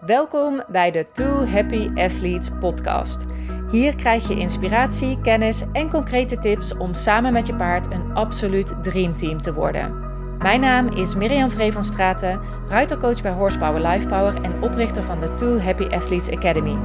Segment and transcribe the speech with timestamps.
[0.00, 3.24] Welkom bij de Two Happy Athletes podcast.
[3.70, 8.74] Hier krijg je inspiratie, kennis en concrete tips om samen met je paard een absoluut
[8.82, 10.04] dreamteam te worden.
[10.38, 15.34] Mijn naam is Mirjam Vree van Straten, ruitercoach bij Horsepower Lifepower en oprichter van de
[15.34, 16.78] Two Happy Athletes Academy.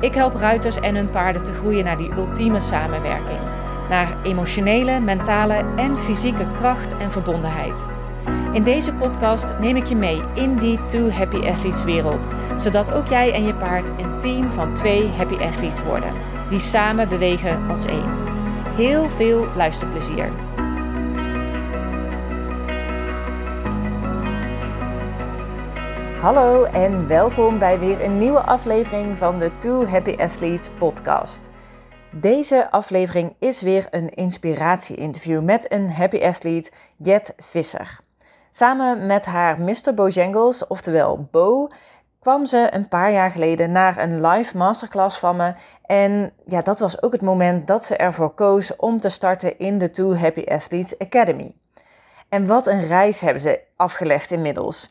[0.00, 3.40] Ik help ruiters en hun paarden te groeien naar die ultieme samenwerking.
[3.88, 7.86] Naar emotionele, mentale en fysieke kracht en verbondenheid.
[8.54, 13.06] In deze podcast neem ik je mee in die Two Happy Athletes wereld, zodat ook
[13.06, 16.12] jij en je paard een team van twee Happy Athletes worden,
[16.48, 18.16] die samen bewegen als één.
[18.76, 20.32] Heel veel luisterplezier.
[26.20, 31.48] Hallo en welkom bij weer een nieuwe aflevering van de Two Happy Athletes podcast.
[32.10, 38.03] Deze aflevering is weer een inspiratie-interview met een happy athlete, Jet Visser.
[38.56, 39.94] Samen met haar Mr.
[39.94, 41.68] Bojangles, oftewel Bo,
[42.20, 45.54] kwam ze een paar jaar geleden naar een live masterclass van me.
[45.82, 49.78] En ja, dat was ook het moment dat ze ervoor koos om te starten in
[49.78, 51.54] de Two Happy Athletes Academy.
[52.28, 54.90] En wat een reis hebben ze afgelegd inmiddels.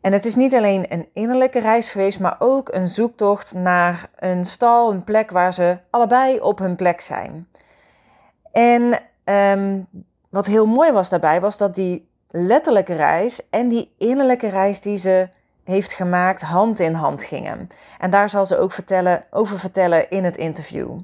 [0.00, 4.44] En het is niet alleen een innerlijke reis geweest, maar ook een zoektocht naar een
[4.44, 7.48] stal, een plek waar ze allebei op hun plek zijn.
[8.52, 9.86] En um,
[10.28, 14.96] wat heel mooi was daarbij, was dat die letterlijke reis en die innerlijke reis die
[14.96, 15.28] ze
[15.64, 17.68] heeft gemaakt hand in hand gingen.
[17.98, 20.98] En daar zal ze ook vertellen, over vertellen in het interview.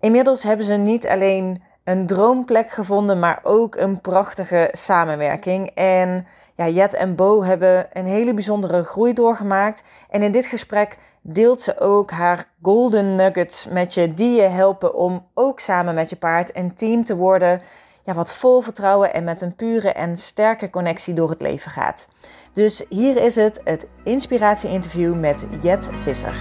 [0.00, 5.70] Inmiddels hebben ze niet alleen een droomplek gevonden, maar ook een prachtige samenwerking.
[5.74, 9.82] En ja, Jet en Bo hebben een hele bijzondere groei doorgemaakt.
[10.10, 14.94] En in dit gesprek deelt ze ook haar golden nuggets met je, die je helpen
[14.94, 17.60] om ook samen met je paard een team te worden
[18.04, 22.08] ja, wat vol vertrouwen en met een pure en sterke connectie door het leven gaat.
[22.52, 26.34] Dus hier is het, het inspiratie-interview met Jet Visser.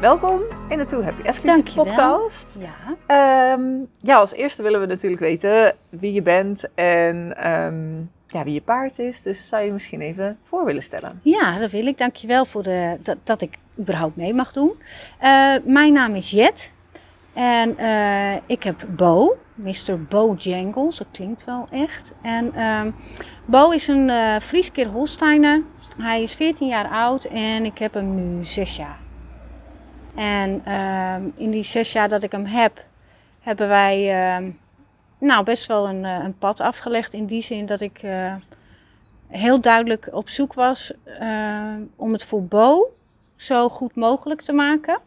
[0.00, 2.58] Welkom in de Too Happy Athletes podcast.
[2.58, 3.54] Ja.
[3.54, 8.54] Um, ja, als eerste willen we natuurlijk weten wie je bent en um, ja, wie
[8.54, 9.22] je paard is.
[9.22, 11.20] Dus zou je misschien even voor willen stellen?
[11.22, 11.98] Ja, dat wil ik.
[11.98, 14.72] Dankjewel voor de, dat, dat ik überhaupt mee mag doen.
[15.22, 16.74] Uh, mijn naam is Jet.
[17.36, 20.02] En uh, ik heb Bo, Mr.
[20.08, 22.14] Bo Jangles, dat klinkt wel echt.
[22.22, 22.82] En uh,
[23.44, 25.62] Bo is een uh, Frieskeer Holsteiner.
[25.98, 28.98] Hij is 14 jaar oud en ik heb hem nu 6 jaar.
[30.14, 32.84] En ehm, in die 6 jaar dat ik hem heb,
[33.40, 34.50] hebben wij ehm,
[35.18, 37.12] nou, best wel een, eh, een, pad afgelegd.
[37.12, 38.34] In die zin dat ik eh,
[39.26, 40.92] heel duidelijk op zoek was
[41.96, 42.92] om het voor Bo
[43.34, 45.00] zo goed mogelijk te maken.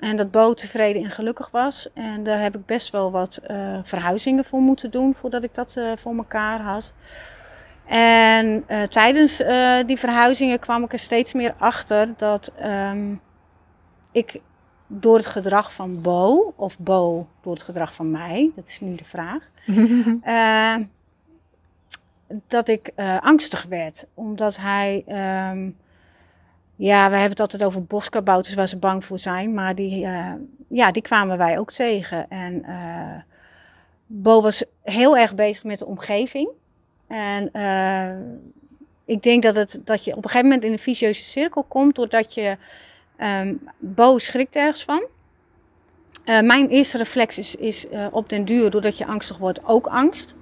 [0.00, 1.92] En dat Bo tevreden en gelukkig was.
[1.94, 5.74] En daar heb ik best wel wat uh, verhuizingen voor moeten doen voordat ik dat
[5.78, 6.92] uh, voor elkaar had.
[7.86, 9.36] En uh, tijdens
[9.86, 13.20] die verhuizingen kwam ik er steeds meer achter dat um,
[14.12, 14.40] ik
[14.86, 18.94] door het gedrag van Bo, of Bo door het gedrag van mij, dat is nu
[18.94, 19.42] de vraag,
[22.46, 24.06] dat ik angstig werd.
[24.14, 25.04] Omdat hij.
[25.52, 25.76] Um,
[26.76, 29.54] ja, we hebben het altijd over boskabouters waar ze bang voor zijn.
[29.54, 30.32] Maar die, uh,
[30.68, 32.30] ja, die kwamen wij ook tegen.
[32.30, 33.20] En uh,
[34.06, 36.48] Bo was heel erg bezig met de omgeving.
[37.06, 38.10] En uh,
[39.04, 41.94] ik denk dat, het, dat je op een gegeven moment in een vicieuze cirkel komt.
[41.94, 42.56] Doordat je...
[43.18, 45.06] Um, Bo schrikt ergens van.
[46.24, 50.34] mijn eerste reflex is, is op den duur, doordat je angstig wordt, ook angst.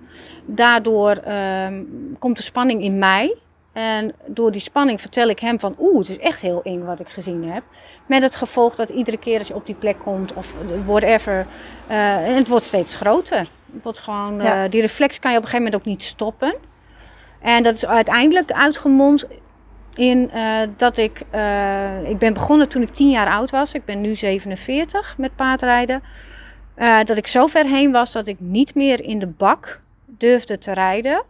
[0.45, 3.37] Daardoor um, komt de spanning in mij.
[3.73, 7.01] En door die spanning vertel ik hem van, oeh, het is echt heel eng wat
[7.01, 7.63] ik gezien heb.
[8.07, 10.55] Met het gevolg dat iedere keer als je op die plek komt of
[10.87, 11.47] whatever,
[11.91, 13.39] uh, het wordt steeds groter.
[13.73, 16.55] Het wordt gewoon, uh, die reflex kan je op een gegeven moment ook niet stoppen.
[17.41, 19.27] En dat is uiteindelijk uitgemond
[19.95, 21.19] in uh, dat ik,
[22.05, 23.73] ik ben begonnen toen ik 10 jaar oud was.
[23.73, 26.03] Ik ben nu 47 met paardrijden.
[27.05, 30.73] dat ik zo ver heen was dat ik niet meer in de bak durfde te
[30.73, 31.23] rijden.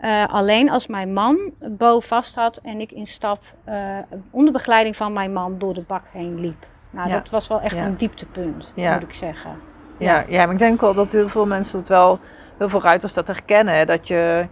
[0.00, 3.98] Uh, alleen als mijn man Bo vast had en ik in stap uh,
[4.30, 6.66] onder begeleiding van mijn man door de bak heen liep.
[6.90, 9.56] Nou, dat was wel echt een dieptepunt, moet ik zeggen.
[9.98, 10.24] Ja.
[10.28, 12.18] ja, maar ik denk wel dat heel veel mensen dat wel,
[12.58, 13.86] heel veel ruiters dat herkennen.
[13.86, 14.48] Dat je,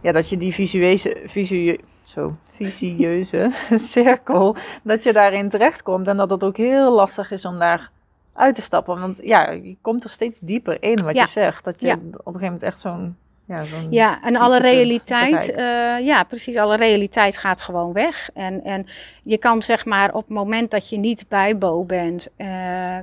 [0.00, 3.50] ja, dat je die visueu, zo, visieuze
[3.94, 6.08] cirkel, dat je daarin terechtkomt.
[6.08, 7.90] En dat het ook heel lastig is om daar
[8.32, 9.00] uit te stappen.
[9.00, 11.64] Want ja, je komt er steeds dieper in wat je zegt.
[11.64, 13.16] Dat je op een gegeven moment echt zo'n
[13.50, 18.30] ja, ja, en alle realiteit, uh, ja, precies, alle realiteit gaat gewoon weg.
[18.34, 18.86] En, en
[19.22, 22.96] je kan zeg maar op het moment dat je niet bij Bo bent uh,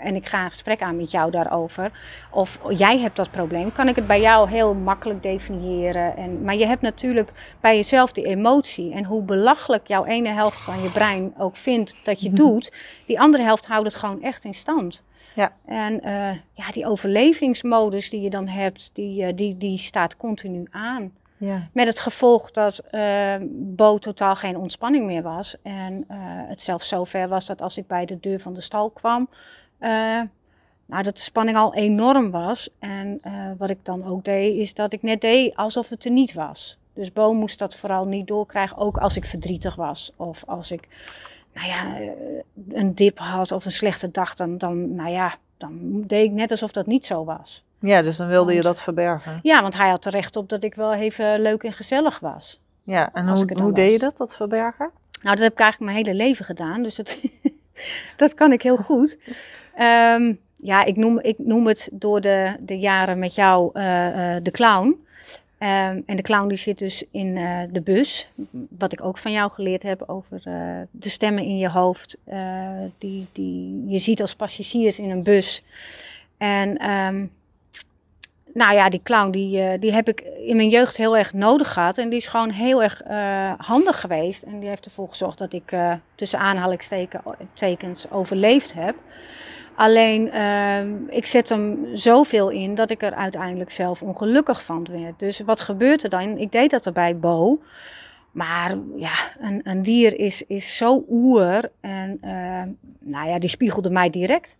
[0.00, 1.90] en ik ga een gesprek aan met jou daarover,
[2.30, 6.16] of jij hebt dat probleem, kan ik het bij jou heel makkelijk definiëren.
[6.16, 8.92] En, maar je hebt natuurlijk bij jezelf die emotie.
[8.92, 12.72] En hoe belachelijk jouw ene helft van je brein ook vindt dat je doet,
[13.06, 15.02] die andere helft houdt het gewoon echt in stand.
[15.34, 15.52] Ja.
[15.64, 20.66] En eh, ja, die overlevingsmodus die je dan hebt, die, eh, die, die staat continu
[20.70, 21.12] aan.
[21.36, 21.68] Ja.
[21.72, 25.56] Met het gevolg dat eh, Bo totaal geen ontspanning meer was.
[25.62, 26.04] En
[26.48, 29.28] het zelfs zover was dat als ik bij de deur van de stal kwam,
[30.86, 32.68] nou, dat de spanning al enorm was.
[32.78, 33.20] En
[33.58, 36.78] wat ik dan ook deed, is dat ik net deed alsof het er niet was.
[36.94, 40.12] Dus Bo moest dat vooral niet doorkrijgen, ook als ik verdrietig was.
[40.16, 40.88] Of als ik,
[41.54, 42.08] nou ja, eh,
[42.68, 46.50] een dip had of een slechte dag, dan, dan, nou ja, dan deed ik net
[46.50, 47.64] alsof dat niet zo was.
[47.78, 49.38] ja, dus dan wilde je dat verbergen.
[49.42, 52.60] Ja, want hij had er recht op dat ik wel even leuk en gezellig was.
[52.82, 54.90] Ja, en hoe, hoe deed je dat, dat verbergen?
[55.22, 57.18] Nou, dat heb ik eigenlijk mijn hele leven gedaan, dus dat,
[58.16, 59.18] dat kan ik heel goed.
[59.74, 64.42] Ehm, ja, ik noem, ik noem het door de, de jaren met jou eh, eh,
[64.42, 65.06] de clown.
[65.60, 68.28] Ehm, en de clown die zit dus in eh, de bus,
[68.78, 72.68] wat ik ook van jou geleerd heb over eh, de stemmen in je hoofd, eh,
[72.98, 75.62] die, die je ziet als passagiers in een bus.
[76.38, 77.26] En ehm,
[78.54, 81.98] nou ja, die clown die, die heb ik in mijn jeugd heel erg nodig gehad.
[81.98, 83.02] En die is gewoon heel erg
[83.56, 84.42] handig geweest.
[84.42, 85.76] En die heeft ervoor gezorgd dat ik
[86.14, 88.94] tussen aanhalingstekens overleefd heb.
[89.80, 95.18] Alleen, ehm, ik zet hem zoveel in dat ik er uiteindelijk zelf ongelukkig van werd.
[95.18, 96.38] Dus wat gebeurt er dan?
[96.38, 97.58] Ik deed dat er bij Bo.
[98.30, 101.70] Maar ja, een, een dier is, is zo oer.
[101.80, 102.68] En ehm,
[102.98, 104.56] nou ja, die spiegelde mij direct.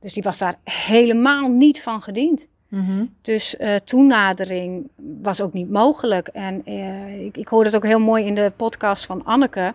[0.00, 2.46] Dus die was daar helemaal niet van gediend.
[2.76, 3.04] Mhm.
[3.22, 4.88] Dus eh, toenadering
[5.22, 6.28] was ook niet mogelijk.
[6.28, 9.74] En eh, ik, ik hoorde het ook heel mooi in de podcast van Anneke.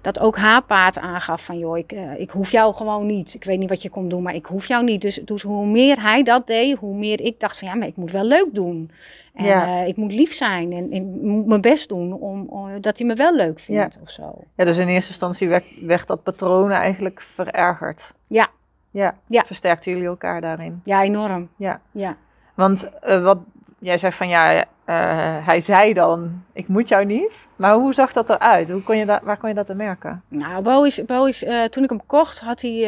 [0.00, 3.34] Dat ook haar paard aangaf van joh, ik, eh, ik hoef jou gewoon niet.
[3.34, 5.00] Ik weet niet wat je komt doen, maar ik hoef jou niet.
[5.00, 7.96] Dus, dus hoe meer hij dat deed, hoe meer ik dacht van ja, maar ik
[7.96, 8.90] moet wel leuk doen.
[9.34, 9.80] En Ja.
[9.82, 13.06] ik moet lief zijn en, en ik moet mijn best doen om, om- dat hij
[13.06, 14.34] me wel leuk vindt of zo.
[14.56, 18.12] Ja, dus in eerste instantie werd, werd dat patroon eigenlijk verergerd.
[18.26, 18.48] Ja.
[18.90, 19.44] Ja, Ja.
[19.46, 20.80] versterkten jullie elkaar daarin.
[20.84, 21.48] Ja, enorm.
[21.56, 21.80] Ja.
[21.92, 22.16] Ja.
[22.54, 23.38] Want eh, wat
[23.78, 27.48] jij zegt van ja, eh, hij zei dan, ik moet jou niet.
[27.56, 28.70] Maar hoe zag dat eruit?
[28.70, 30.22] Hoe kon je dat, waar kon je dat aan merken?
[30.28, 32.82] Nou, Bo is, is eh, toen ik hem kocht, had hij,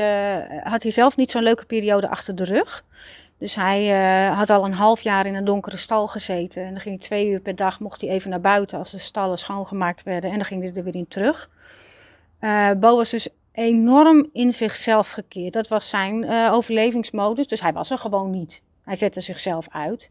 [0.64, 2.84] had hij zelf niet zo'n leuke periode achter de rug.
[3.38, 3.88] Dus hij
[4.28, 6.62] had al een half jaar in een donkere stal gezeten.
[6.62, 8.98] En dan ging hij twee uur per dag, mocht hij even naar buiten als de
[8.98, 10.30] stallen schoongemaakt werden.
[10.30, 11.50] En dan ging hij er weer in terug.
[12.80, 15.52] Bo was dus enorm in zichzelf gekeerd.
[15.52, 17.46] Dat was zijn overlevingsmodus.
[17.46, 18.62] Dus hij was er gewoon niet.
[18.84, 20.10] Hij zette zichzelf uit.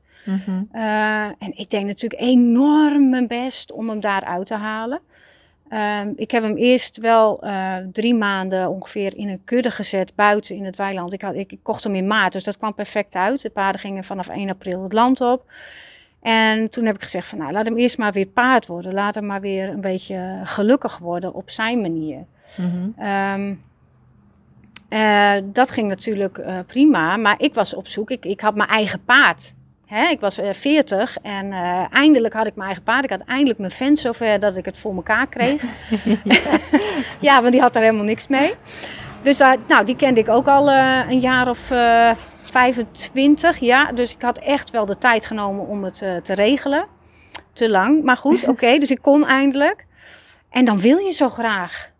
[0.72, 5.00] Eh, en ik deed natuurlijk enorm mijn best om hem daaruit te halen.
[5.70, 10.56] Ehm, ik heb hem eerst wel eh, drie maanden ongeveer in een kudde gezet buiten
[10.56, 11.14] in het weiland.
[11.14, 13.42] Ik, had, ik, ik kocht hem in maart, dus dat kwam perfect uit.
[13.42, 15.52] De paarden gingen vanaf 1 april het land op.
[16.22, 18.94] En toen heb ik gezegd van nou, laat hem eerst maar weer paard worden.
[18.94, 22.26] Laat hem maar weer een beetje gelukkig worden op zijn manier.
[22.98, 23.54] Ehm,
[24.94, 28.12] eh, dat ging natuurlijk eh, prima, maar ik was op zoek.
[28.12, 29.54] Ik, ik had mijn eigen paard.
[29.86, 30.07] Hè?
[30.07, 31.51] Ik was eh 40 en
[31.92, 33.04] eindelijk had ik mijn eigen paard.
[33.04, 35.63] Ik had eindelijk mijn vent zover dat ik het voor elkaar kreeg.
[37.28, 38.54] ja, want die had er helemaal niks mee.
[39.22, 39.38] Dus
[39.68, 42.12] nou, die kende ik ook al een jaar of eh
[42.51, 43.57] 25.
[43.60, 46.86] Ja, dus ik had echt wel de tijd genomen om het te regelen.
[47.54, 48.78] Te lang, maar goed, oké.
[48.78, 49.85] dus ik kon eindelijk.
[50.50, 51.93] En dan wil je zo graag.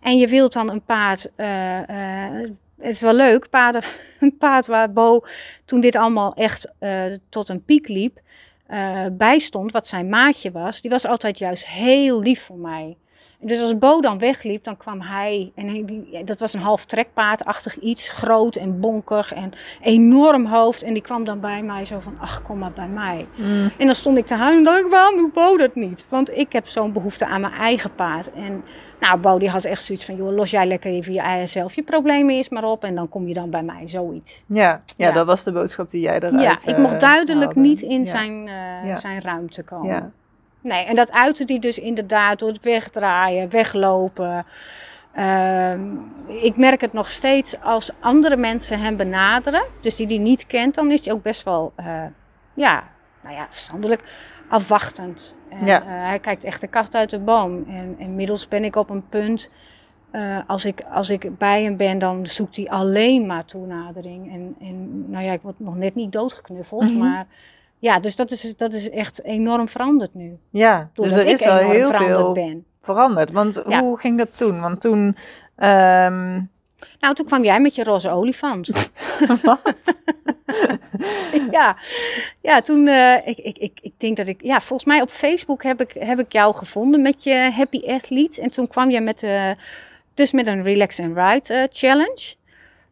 [0.00, 1.30] En je wilt dan een paard.
[1.36, 3.48] eh, eh, het is wel leuk,
[4.20, 5.24] een paard waar Bo
[5.64, 8.20] toen dit allemaal echt eh, tot een piek liep,
[9.12, 10.80] bij stond, wat zijn maatje was.
[10.80, 12.96] Die was altijd juist heel lief voor mij.
[13.40, 15.52] Dus als Bo dan wegliep, dan kwam hij.
[15.54, 19.52] En hij, die, ja, dat was een half trekpaardachtig iets, groot en bonkig en
[19.82, 20.82] enorm hoofd.
[20.82, 23.26] En die kwam dan bij mij zo van, ach, kom maar bij mij.
[23.78, 26.06] En dan stond ik te huilen en dacht ik, waarom doet Bo dat niet?
[26.08, 28.32] Want ik heb zo'n behoefte aan mijn eigen paard.
[28.32, 28.64] En
[29.00, 31.74] nou, Bo die had echt zoiets van, joh, los jij lekker even je eigen zelf
[31.74, 32.84] je problemen eerst maar op.
[32.84, 34.42] En dan kom je dan bij mij, zoiets.
[34.46, 35.12] Ja, ja, Ja.
[35.12, 37.68] dat was de boodschap die jij eruit ja, ik eh, mocht duidelijk haalde.
[37.68, 38.04] niet in Ja.
[38.04, 38.94] zijn, eh, Ja.
[38.96, 40.12] zijn ruimte komen.
[40.68, 44.46] Nee, en dat uitte die dus inderdaad door het wegdraaien, weglopen.
[45.14, 45.86] Ehm,
[46.26, 50.74] ik merk het nog steeds als andere mensen hem benaderen, dus die die niet kent,
[50.74, 52.02] dan is hij ook best wel, eh,
[52.54, 52.82] ja,
[53.22, 54.02] nou ja, verstandelijk
[54.48, 55.34] afwachtend.
[55.50, 55.80] En, Ja.
[55.82, 57.64] eh, hij kijkt echt de kat uit de boom.
[57.68, 59.50] En inmiddels ben ik op een punt,
[60.10, 64.32] eh, als, ik, als ik bij hem ben, dan zoekt hij alleen maar toenadering.
[64.32, 66.98] En, en nou ja, ik word nog net niet doodgeknuffeld, Mhm.
[66.98, 67.26] maar
[67.78, 70.38] ja, dus dat is, dat is echt enorm veranderd nu.
[70.50, 72.64] Ja, dus er is wel heel veel ben.
[72.82, 73.32] veranderd.
[73.32, 73.80] Want Ja.
[73.80, 74.60] hoe ging dat toen?
[74.60, 75.16] Want toen,
[75.56, 76.40] ehm,
[77.00, 78.90] Nou, toen kwam jij met je roze olifant.
[79.42, 79.60] Wat?
[81.50, 81.76] ja,
[82.40, 85.62] ja toen, eh, ik, ik, ik, ik denk dat ik, ja, volgens mij op Facebook
[85.62, 88.40] heb ik, heb ik jou gevonden met je Happy Athlete.
[88.42, 89.50] En toen kwam jij met, uh,
[90.14, 92.34] dus met een Relax and Ride uh, challenge.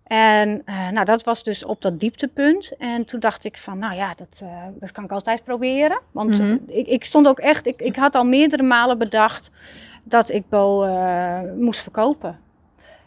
[0.06, 2.76] En nou, dat was dus op dat dieptepunt.
[2.78, 4.42] En toen dacht ik van, nou ja, dat,
[4.80, 6.00] dat kan ik altijd proberen.
[6.12, 6.56] Want Mhm.
[6.66, 9.50] ik, ik stond ook echt, ik, ik had al meerdere malen bedacht
[10.02, 10.86] dat ik Bo
[11.58, 12.38] moest verkopen.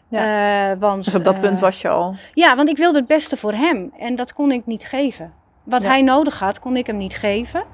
[0.08, 0.76] Ja.
[0.78, 2.14] Want, Dus op dat punt was je al.
[2.34, 3.92] Ja, want ik wilde het beste voor hem.
[3.98, 5.32] En dat kon ik niet geven.
[5.64, 5.88] Wat Ja.
[5.88, 7.64] hij nodig had, kon ik hem niet geven.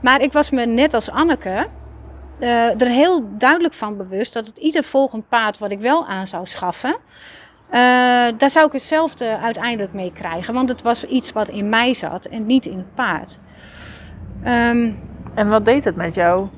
[0.00, 1.66] Maar ik was me net als Anneke
[2.78, 6.46] er heel duidelijk van bewust dat het ieder volgend paard wat ik wel aan zou
[6.46, 6.96] schaffen.
[7.70, 10.54] Uh, daar zou ik hetzelfde uiteindelijk mee krijgen.
[10.54, 13.38] Want het was iets wat in mij zat en niet in het paard.
[14.46, 14.98] Um,
[15.34, 16.48] en wat deed het met jou?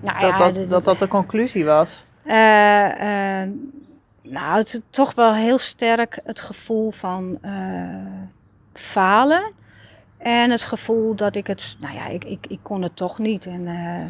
[0.00, 2.04] Nou dat, ja, dat, dat dat de conclusie was.
[2.24, 3.48] Eh, eh,
[4.22, 8.12] nou, het is toch wel heel sterk het gevoel van eh,
[8.72, 9.52] falen.
[10.18, 13.46] En het gevoel dat ik het, nou ja, ik, ik, ik kon het toch niet.
[13.46, 14.06] En eh,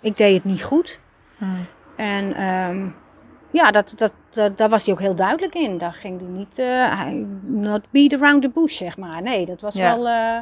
[0.00, 1.00] ik deed het niet goed.
[1.38, 1.66] Hmm.
[1.96, 2.86] En ehm,
[3.50, 5.78] ja, dat, dat, dat, daar was hij ook heel duidelijk in.
[5.78, 6.66] Daar ging hij niet, eh,
[6.98, 9.22] hij- not beat around the bush, zeg maar.
[9.22, 9.96] Nee, dat was Ja.
[9.96, 10.08] wel...
[10.08, 10.38] eh,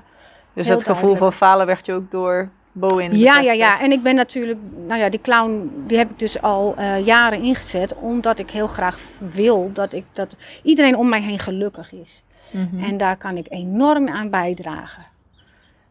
[0.53, 1.19] Dus het gevoel duidelijk.
[1.19, 3.57] van falen werd je ook door Bo in Ja, ja, bevestigd.
[3.59, 3.81] ja.
[3.81, 7.43] En ik ben natuurlijk, nou ja, die clown, die heb ik dus al eh, jaren
[7.43, 12.23] ingezet, omdat ik heel graag wil dat, ik, dat iedereen om mij heen gelukkig is.
[12.51, 12.85] Mhm.
[12.85, 15.07] En daar kan ik enorm aan bijdragen.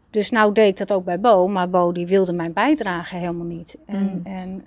[0.10, 3.46] Dus nou deed ik dat ook bij Bo, maar Bo die wilde mijn bijdrage helemaal
[3.46, 3.78] niet.
[3.86, 4.34] En, Mm.
[4.34, 4.64] en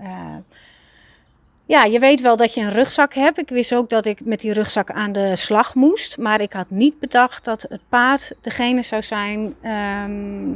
[1.70, 3.38] ja, je weet wel dat je een rugzak hebt.
[3.38, 6.18] Ik wist ook dat ik met die rugzak aan de slag moest.
[6.18, 10.52] Maar ik had niet bedacht dat het paard degene zou zijn ehm,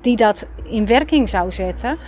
[0.00, 1.98] die dat in werking zou zetten.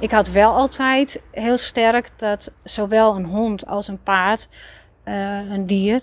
[0.00, 4.48] Ik had wel altijd heel sterk dat zowel een hond als een paard,
[5.04, 6.00] eh, een dier,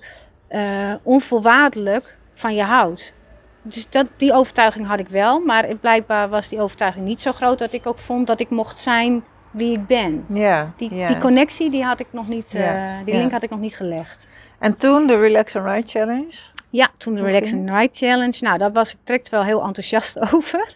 [0.48, 3.14] eh, onvoorwaardelijk van je houdt.
[3.62, 7.60] Dus dat, die overtuiging had ik wel, maar blijkbaar was die overtuiging niet zo groot
[7.60, 10.26] dat ik ook vond dat ik mocht zijn wie ik ben.
[10.28, 11.08] Ja, Die, ja.
[11.08, 13.76] die connectie die had ik nog niet, Ja, eh, die link had ik nog niet
[13.76, 14.28] gelegd.
[14.60, 16.34] En toen de Relax and Ride Challenge.
[16.70, 18.38] Ja, toen de Hoe Relax and Ride Challenge.
[18.40, 20.76] Nou, daar was ik direct wel heel enthousiast over.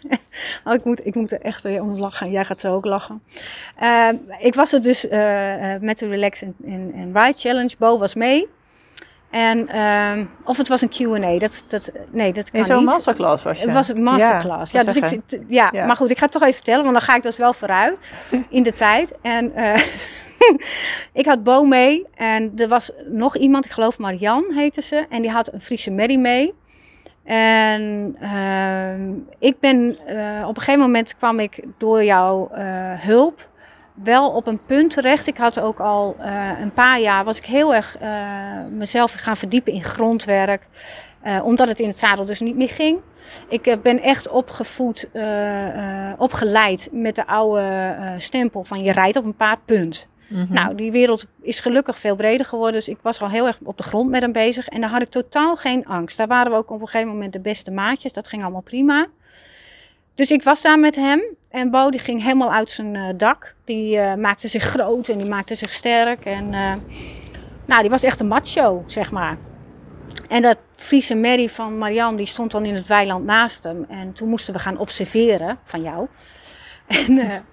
[0.64, 2.32] oh, ik, moet, ik moet er echt weer om lachen.
[2.32, 3.24] Jij gaat zo ook lachen.
[3.76, 7.76] Eh, ik was er dus eh, eh, met de Relax and, and, and Ride Challenge.
[7.78, 8.48] Bo was mee.
[9.30, 11.38] En, ehm, of het was een Q&A.
[11.40, 13.66] Dat, dat, nee, dat kan In zo'n masterclass was je.
[13.66, 14.72] Het was een masterclass.
[14.72, 15.46] Ja, Ja, dus ik, zeggen.
[15.48, 15.86] ja, Ja.
[15.86, 18.00] maar goed, ik ga het toch even vertellen, want dan ga ik dus wel vooruit
[18.50, 19.20] in de tijd.
[19.22, 19.82] En eh,
[21.22, 25.22] ik had Bo mee en er was nog iemand, ik geloof Marian heette ze, en
[25.22, 26.54] die had een Friese Mary mee.
[27.24, 32.64] En ehm, ik ben, eh, op een gegeven moment kwam ik door jouw eh,
[32.96, 33.47] hulp
[34.04, 35.28] wel op een punt terecht.
[35.28, 38.12] Ik had ook al eh, een paar jaar, was ik heel erg eh,
[38.70, 40.68] mezelf gaan verdiepen in grondwerk.
[41.22, 43.00] eh, omdat het in het zadel dus niet meer ging.
[43.48, 45.10] Ik ben echt opgevoed,
[46.18, 50.10] opgeleid met de oude stempel van je rijdt op een paard, punt.
[50.30, 50.54] Mhm.
[50.54, 52.74] Nou, die wereld is gelukkig veel breder geworden.
[52.74, 54.68] Dus ik was al heel erg op de grond met hem bezig.
[54.68, 56.18] En daar had ik totaal geen angst.
[56.18, 58.14] Daar waren we ook op een gegeven moment de beste maatjes.
[58.14, 59.08] Dat ging allemaal prima.
[60.18, 61.22] Dus ik was daar met hem.
[61.50, 63.56] En Bo die ging helemaal uit zijn eh, dak.
[63.66, 66.26] Die eh, maakte zich groot en die maakte zich sterk.
[66.26, 66.74] En eh,
[67.66, 69.38] nou, die was echt een macho, zeg maar.
[70.28, 73.86] En dat Friese Mary van Marianne, die stond dan in het weiland naast hem.
[73.90, 76.08] En toen moesten we gaan observeren van jou.
[77.08, 77.46] En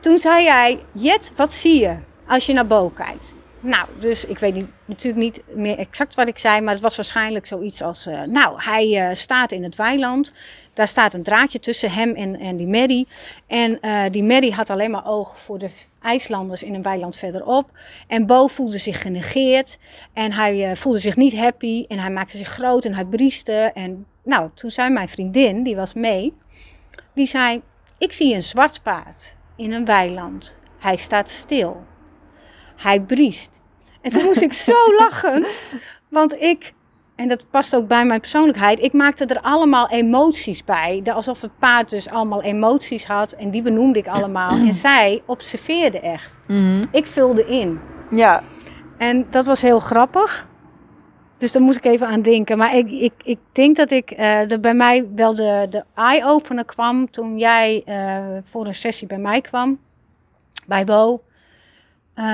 [0.00, 3.34] toen zei jij, Jet, wat zie je als je naar Bo kijkt?
[3.64, 6.96] Nou, dus ik weet niet, natuurlijk niet meer exact wat ik zei, maar het was
[6.96, 8.06] waarschijnlijk zoiets als...
[8.06, 10.32] eh, nou, hij eh, staat in het weiland,
[10.72, 13.06] daar staat een draadje tussen hem en, en die Mary.
[13.46, 17.70] En eh, die Mary had alleen maar oog voor de IJslanders in een weiland verderop.
[18.06, 19.78] En Bo voelde zich genegeerd
[20.12, 23.70] en hij voelde zich niet happy en hij maakte zich groot en hij brieste.
[23.74, 26.34] En nou, toen zei mijn vriendin, die was mee,
[27.14, 27.62] die zei...
[27.98, 30.60] Ik zie een zwart paard in een weiland.
[30.78, 31.82] Hij staat stil.
[32.82, 33.60] Hij briest.
[34.00, 35.46] En toen moest ik zo lachen,
[36.08, 36.72] want ik,
[37.16, 41.00] en dat past ook bij mijn persoonlijkheid, ik maakte er allemaal emoties bij.
[41.02, 44.50] De- Alsof het paard dus allemaal emoties had en die benoemde ik allemaal.
[44.50, 46.38] En zij observeerde echt.
[46.46, 46.82] Mhm.
[46.90, 47.80] Ik vulde in.
[48.10, 48.42] Ja,
[48.98, 50.46] En dat was heel grappig.
[51.38, 52.58] Dus daar moest ik even aan denken.
[52.58, 56.64] Maar ik, ik, ik denk dat ik eh er bij mij wel de, de eye-opener
[56.64, 59.78] kwam toen jij eh, voor een sessie bij mij kwam.
[60.66, 61.22] Bij Bo.
[62.14, 62.24] Eh,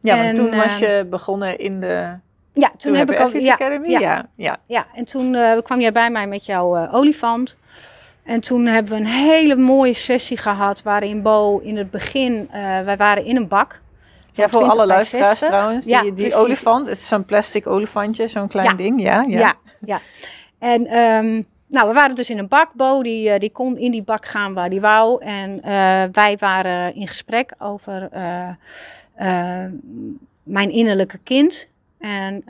[0.00, 2.18] ja want En, toen was ehm, je begonnen in de
[2.52, 3.36] ja, toen, toen heb ik al.
[3.36, 3.88] Ja, Academy.
[3.88, 4.00] ja.
[4.00, 4.58] Ja, ja.
[4.66, 7.58] ja, en toen eh, kwam jij bij mij met jouw eh, olifant.
[8.22, 12.60] En toen hebben we een hele mooie sessie gehad waarin Bo in het begin, eh,
[12.60, 13.80] wij waren in een bak.
[14.32, 15.48] Ja, voor 20 alle luisteraars 60.
[15.48, 15.84] trouwens.
[15.84, 19.02] Ja, die die olifant, het is zo'n plastic olifantje, zo'n klein ding.
[19.02, 19.38] Ja, ja.
[19.38, 20.00] Ja, ja.
[20.58, 22.72] En ehm, nou, we waren dus in een bak.
[22.72, 25.22] Bo, die, eh, die kon in die bak gaan waar die wou.
[25.22, 29.64] En eh, wij waren in gesprek over eh,
[30.42, 31.68] mijn innerlijke kind.
[31.98, 32.42] En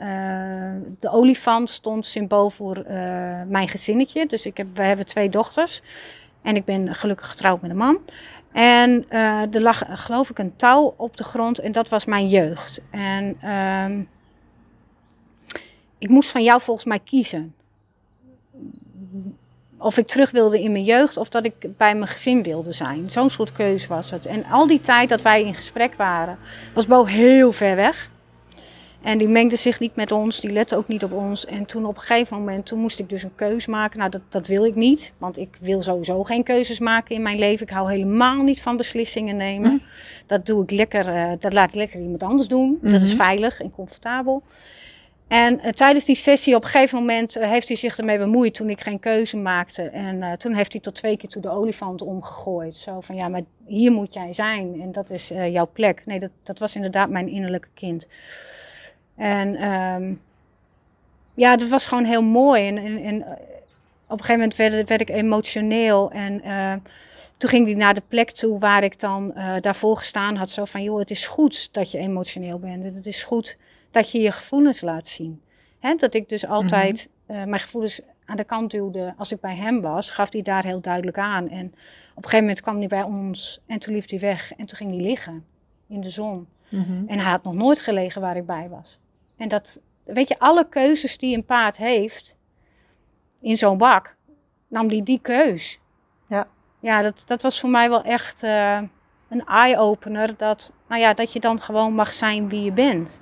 [0.99, 2.83] de olifant stond symbool voor
[3.47, 4.25] mijn gezinnetje.
[4.25, 5.81] Dus ik heb, we hebben twee dochters.
[6.41, 7.99] En ik ben gelukkig getrouwd met een man.
[8.51, 9.09] En
[9.51, 11.59] er lag, geloof ik, een touw op de grond.
[11.59, 12.81] En dat was mijn jeugd.
[12.91, 14.01] En ehm,
[15.97, 17.55] ik moest van jou volgens mij kiezen.
[19.77, 23.11] Of ik terug wilde in mijn jeugd of dat ik bij mijn gezin wilde zijn.
[23.11, 24.25] Zo'n soort keuze was het.
[24.25, 26.37] En al die tijd dat wij in gesprek waren,
[26.73, 28.09] was Bo heel ver weg.
[29.01, 31.45] En die mengde zich niet met ons, die lette ook niet op ons.
[31.45, 33.99] En toen op een gegeven moment, toen moest ik dus een keuze maken.
[33.99, 37.39] Nou, dat, dat wil ik niet, want ik wil sowieso geen keuzes maken in mijn
[37.39, 37.65] leven.
[37.67, 39.81] Ik hou helemaal niet van beslissingen nemen.
[40.25, 42.79] Dat doe ik lekker, eh, dat laat ik lekker iemand anders doen.
[42.81, 43.23] Dat is Mhm.
[43.23, 44.43] veilig en comfortabel.
[45.31, 48.53] En eh, tijdens die sessie op een gegeven moment eh, heeft hij zich ermee bemoeid
[48.53, 49.81] toen ik geen keuze maakte.
[49.81, 52.75] En eh, toen heeft hij tot twee keer toe de olifant omgegooid.
[52.75, 56.01] Zo van ja, maar hier moet jij zijn en dat is jouw plek.
[56.05, 58.07] Nee, dat, dat was inderdaad mijn innerlijke kind.
[59.15, 60.13] En ehm,
[61.33, 62.67] ja, dat was gewoon heel mooi.
[62.67, 63.21] En, en,
[64.07, 66.11] op een gegeven moment werd, werd ik emotioneel.
[66.11, 66.41] En
[67.37, 70.49] toen ging hij naar de plek toe waar ik dan daarvoor gestaan had.
[70.49, 72.83] Zo van, joh, het is goed dat je emotioneel bent.
[72.83, 73.57] En het is goed
[73.91, 75.41] dat je je gevoelens laat zien.
[75.97, 79.13] Dat ik dus altijd eh, mijn gevoelens aan de kant duwde.
[79.17, 81.49] Als ik bij hem was, gaf hij daar heel duidelijk aan.
[81.49, 84.51] En op een gegeven moment kwam hij bij ons en toen liep hij weg.
[84.51, 85.45] En toen ging hij liggen
[85.87, 86.47] in de zon.
[86.69, 87.07] Mhm.
[87.07, 88.99] En hij had nog nooit gelegen waar ik bij was.
[89.37, 92.37] En dat, weet je, alle keuzes die een paard heeft
[93.39, 94.15] in zo'n bak,
[94.67, 95.79] nam die die keus.
[96.27, 96.47] Ja.
[96.79, 98.81] Ja, dat, dat was voor mij wel echt eh,
[99.29, 100.37] een eye-opener.
[100.37, 103.19] Dat, nou ja, dat je dan gewoon mag zijn wie je bent.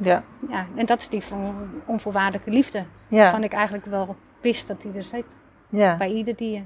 [0.00, 0.24] Ja.
[0.48, 2.84] Ja, en dat is die van onvoorwaardelijke liefde.
[3.08, 3.22] Ja.
[3.22, 5.24] Waarvan ik eigenlijk wel wist dat die er zit.
[5.68, 5.96] Ja.
[5.96, 6.62] Bij ieder dier.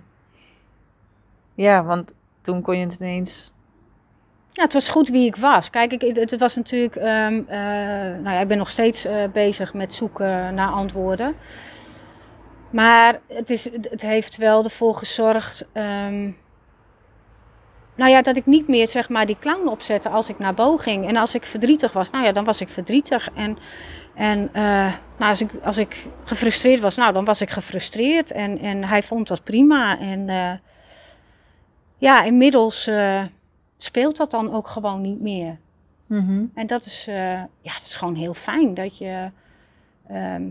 [1.54, 3.52] ja, want toen kon je het ineens...
[4.52, 5.70] Ja, het was goed wie ik was.
[5.70, 6.96] Kijk, ik, het, het was natuurlijk.
[6.96, 7.59] ehm, eh,
[8.22, 11.35] nou ja, ik ben nog steeds eh, bezig met zoeken naar antwoorden.
[12.70, 15.66] Maar het, is, het heeft wel ervoor gezorgd.
[15.72, 16.30] ehm,
[17.94, 20.76] nou ja, dat ik niet meer zeg maar die clown opzette als ik naar Bo
[20.76, 21.07] ging.
[21.07, 23.28] En als ik verdrietig was, nou ja, dan was ik verdrietig.
[23.35, 23.59] En,
[24.14, 28.30] en eh, nou, als, ik, als ik gefrustreerd was, nou, dan was ik gefrustreerd.
[28.30, 29.98] En, en hij vond dat prima.
[29.98, 30.52] En eh,
[31.98, 32.87] ja, inmiddels.
[32.87, 33.24] eh,
[33.76, 35.59] speelt dat dan ook gewoon niet meer.
[36.07, 36.44] Mhm.
[36.54, 39.30] En dat is, ja, het is gewoon heel fijn dat je
[40.09, 40.42] ehm,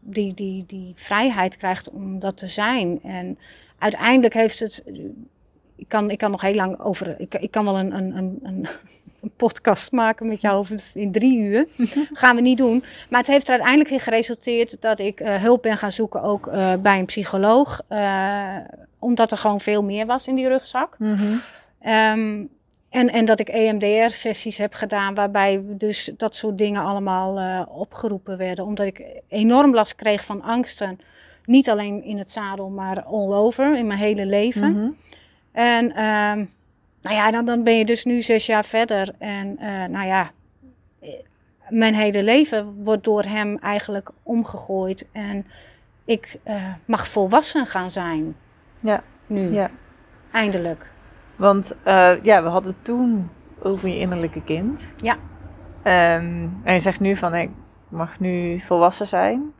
[0.00, 3.02] die, die, die vrijheid krijgt om dat te zijn.
[3.02, 3.38] En
[3.78, 4.84] uiteindelijk heeft het.
[5.76, 7.14] Ik kan, ik kan nog heel lang over.
[7.20, 8.66] Ik, ik kan wel een, een, een, een
[9.36, 11.66] podcast maken met jou in drie uur.
[12.12, 12.84] gaan we niet doen.
[13.10, 16.46] Maar het heeft er uiteindelijk in geresulteerd dat ik eh, hulp ben gaan zoeken, ook
[16.46, 17.80] eh, bij een psycholoog.
[17.88, 18.56] eh,
[18.98, 20.98] omdat er gewoon veel meer was in die rugzak.
[20.98, 21.34] Mhm.
[21.80, 22.44] Ehm,
[22.90, 28.64] en, en dat ik EMDR-sessies heb gedaan, waarbij dus dat soort dingen allemaal opgeroepen werden.
[28.64, 30.98] Omdat ik enorm last kreeg van angsten.
[31.44, 34.72] Niet alleen in het zadel, maar all over, in mijn hele leven.
[34.72, 34.88] Mhm.
[35.54, 36.44] En ehm,
[37.00, 39.14] nou ja, dan, dan ben je dus nu zes jaar verder.
[39.18, 40.30] En eh, nou ja,
[41.00, 41.08] eh,
[41.68, 45.06] mijn hele leven wordt door hem eigenlijk omgegooid.
[45.12, 45.46] En
[46.04, 48.36] ik eh, mag volwassen gaan zijn.
[48.80, 49.02] Ja.
[49.26, 49.70] Nu, Ja.
[50.32, 50.86] eindelijk.
[51.36, 51.76] Want
[52.22, 53.30] ja, we hadden toen
[53.62, 54.92] over je innerlijke kind.
[54.96, 55.16] Ja.
[55.82, 57.50] Ehm, en je zegt nu van, ik
[57.88, 59.52] mag nu volwassen zijn.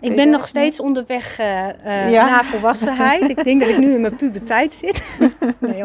[0.00, 2.28] Ik ben nog steeds onderweg eh, eh, Ja.
[2.30, 3.28] naar volwassenheid.
[3.28, 5.02] ik denk dat ik nu in mijn puberteit zit.
[5.58, 5.82] nee.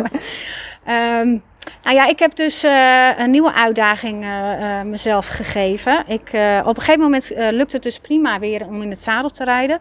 [0.85, 1.37] Ehm,
[1.83, 4.25] nou ja, ik heb dus eh, een nieuwe uitdaging
[4.85, 6.03] mezelf gegeven.
[6.07, 6.29] Ik,
[6.65, 9.79] op een gegeven moment lukt het dus prima weer om in het zadel te rijden.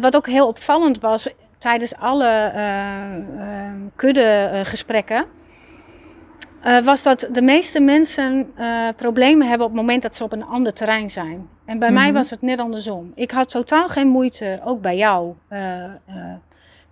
[0.00, 2.52] Wat ook heel opvallend was tijdens alle
[3.96, 5.26] kuddegesprekken.
[6.68, 10.32] Eh, was dat de meeste mensen eh, problemen hebben op het moment dat ze op
[10.32, 11.48] een ander terrein zijn.
[11.64, 12.12] En bij mij Mhm.
[12.14, 13.12] was het net andersom.
[13.14, 15.84] Ik had totaal geen moeite, ook bij jou, eh,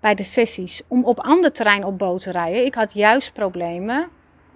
[0.00, 2.64] bij de sessies, om op ander terrein op boot te rijden.
[2.64, 4.08] Ik had juist problemen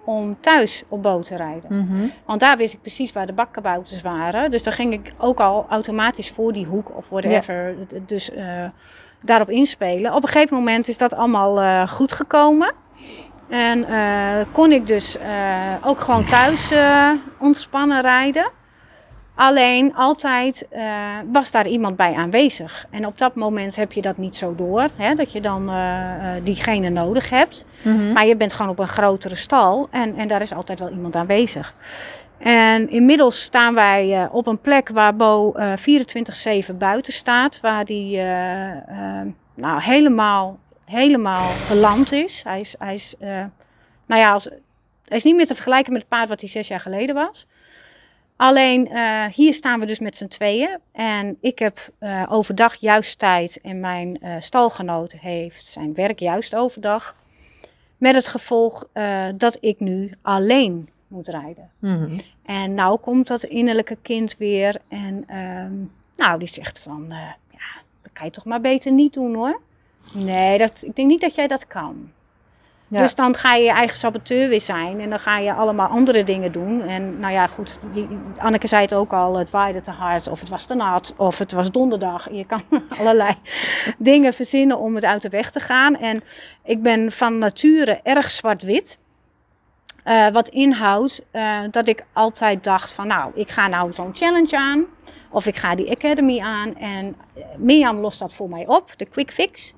[0.03, 1.77] om thuis op boot te rijden.
[1.85, 2.07] Mhm.
[2.25, 4.51] Want daar wist ik precies waar de bakkabouters waren.
[4.51, 7.75] Dus dan ging ik ook al automatisch voor die hoek of whatever.
[8.05, 8.31] Dus
[9.21, 10.13] daarop inspelen.
[10.13, 12.73] Op een gegeven moment is dat allemaal goed gekomen.
[13.51, 18.51] En eh, kon ik dus eh, ook gewoon thuis eh, ontspannen rijden.
[19.35, 20.67] Alleen altijd
[21.31, 22.85] was daar iemand bij aanwezig.
[22.91, 25.71] En op dat moment heb je dat niet zo door, hè, dat je dan
[26.43, 27.65] diegene nodig hebt.
[27.81, 28.13] Mm -hmm.
[28.13, 31.15] Maar je bent gewoon op een grotere stal en, en daar is altijd wel iemand
[31.15, 31.75] aanwezig.
[32.37, 35.53] En inmiddels staan wij op een plek waar Bo
[36.71, 38.17] 24-7 buiten staat, waar die
[39.55, 40.59] nou, helemaal,
[40.91, 42.43] helemaal geland is.
[42.43, 43.15] Hij is, hij is
[44.05, 44.45] nou ja, als,
[45.05, 47.47] hij is niet meer te vergelijken met het paard wat hij zes jaar geleden was.
[48.35, 50.77] Alleen uh, hier staan we dus met z'n tweeën.
[50.91, 53.59] En ik heb uh, overdag juist tijd.
[53.61, 57.15] En mijn stalgenoot heeft zijn werk juist overdag.
[57.97, 58.87] Met het gevolg
[59.35, 61.69] dat ik nu alleen moet rijden.
[61.79, 62.21] Mm -hmm.
[62.45, 64.75] En nou komt dat innerlijke kind weer.
[64.87, 65.73] En ehm,
[66.15, 67.05] nou, die zegt van,
[67.51, 69.61] ja, dat kan je toch maar beter niet doen hoor.
[70.13, 72.11] Nee, dat, ik denk niet dat jij dat kan.
[72.99, 76.23] Dus dan ga je je eigen saboteur weer zijn en dan ga je allemaal andere
[76.23, 76.81] dingen doen.
[76.81, 80.39] En nou ja, goed, die, Anneke zei het ook al, het waaide te hard of
[80.39, 82.31] het was te nat of het was donderdag.
[82.31, 82.63] Je kan
[82.99, 83.35] allerlei
[83.97, 85.97] dingen verzinnen om het uit de weg te gaan.
[85.97, 86.23] En
[86.63, 88.97] ik ben van nature erg zwart-wit.
[90.05, 94.57] Uh, wat inhoudt uh, dat ik altijd dacht van nou, ik ga nou zo'n challenge
[94.57, 94.85] aan.
[95.31, 96.77] Of ik ga die academy aan.
[96.77, 97.15] En
[97.57, 99.73] Mirjam lost dat voor mij op, de quick fix.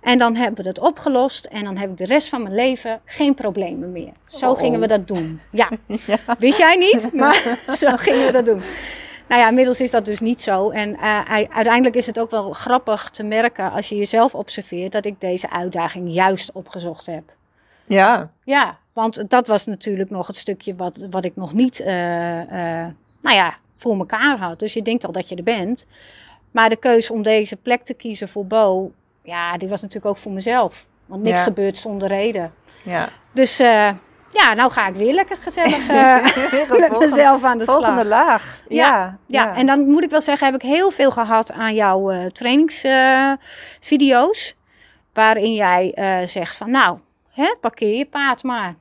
[0.00, 3.00] En dan hebben we het opgelost en dan heb ik de rest van mijn leven
[3.04, 4.12] geen problemen meer.
[4.26, 4.58] Zo oh.
[4.58, 5.40] gingen we dat doen.
[5.50, 5.68] Ja.
[6.06, 6.18] ja.
[6.38, 8.60] wist jij niet, maar zo gingen we dat doen.
[9.28, 10.70] Nou ja, inmiddels is dat dus niet zo.
[10.70, 15.04] En uh, uiteindelijk is het ook wel grappig te merken als je jezelf observeert dat
[15.04, 17.22] ik deze uitdaging juist opgezocht heb.
[17.86, 18.30] Ja.
[18.44, 22.86] Ja, want dat was natuurlijk nog het stukje wat, wat ik nog niet, uh, uh,
[23.20, 24.58] nou ja, voor elkaar had.
[24.58, 25.86] Dus je denkt al dat je er bent.
[26.50, 28.92] Maar de keuze om deze plek te kiezen voor Bo
[29.26, 30.86] ja, die was natuurlijk ook voor mezelf.
[31.06, 32.52] Want niks gebeurt zonder reden.
[32.82, 33.08] Ja.
[33.32, 33.90] Dus uh,
[34.32, 36.22] ja, nou ga ik weer lekker gezellig uh,
[36.88, 37.76] met mezelf aan de slag.
[37.76, 38.62] Volgende laag.
[38.68, 41.74] Ja, ja, ja, en dan moet ik wel zeggen, heb ik heel veel gehad aan
[41.74, 44.54] jouw uh, trainingsvideo's.
[45.12, 45.92] waarin jij
[46.26, 46.98] zegt van, nou,
[47.30, 48.74] hè, parkeer je paard maar.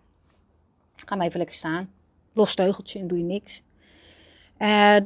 [0.96, 1.90] Ga maar even lekker staan.
[2.34, 3.62] Los teugeltje en doe je niks.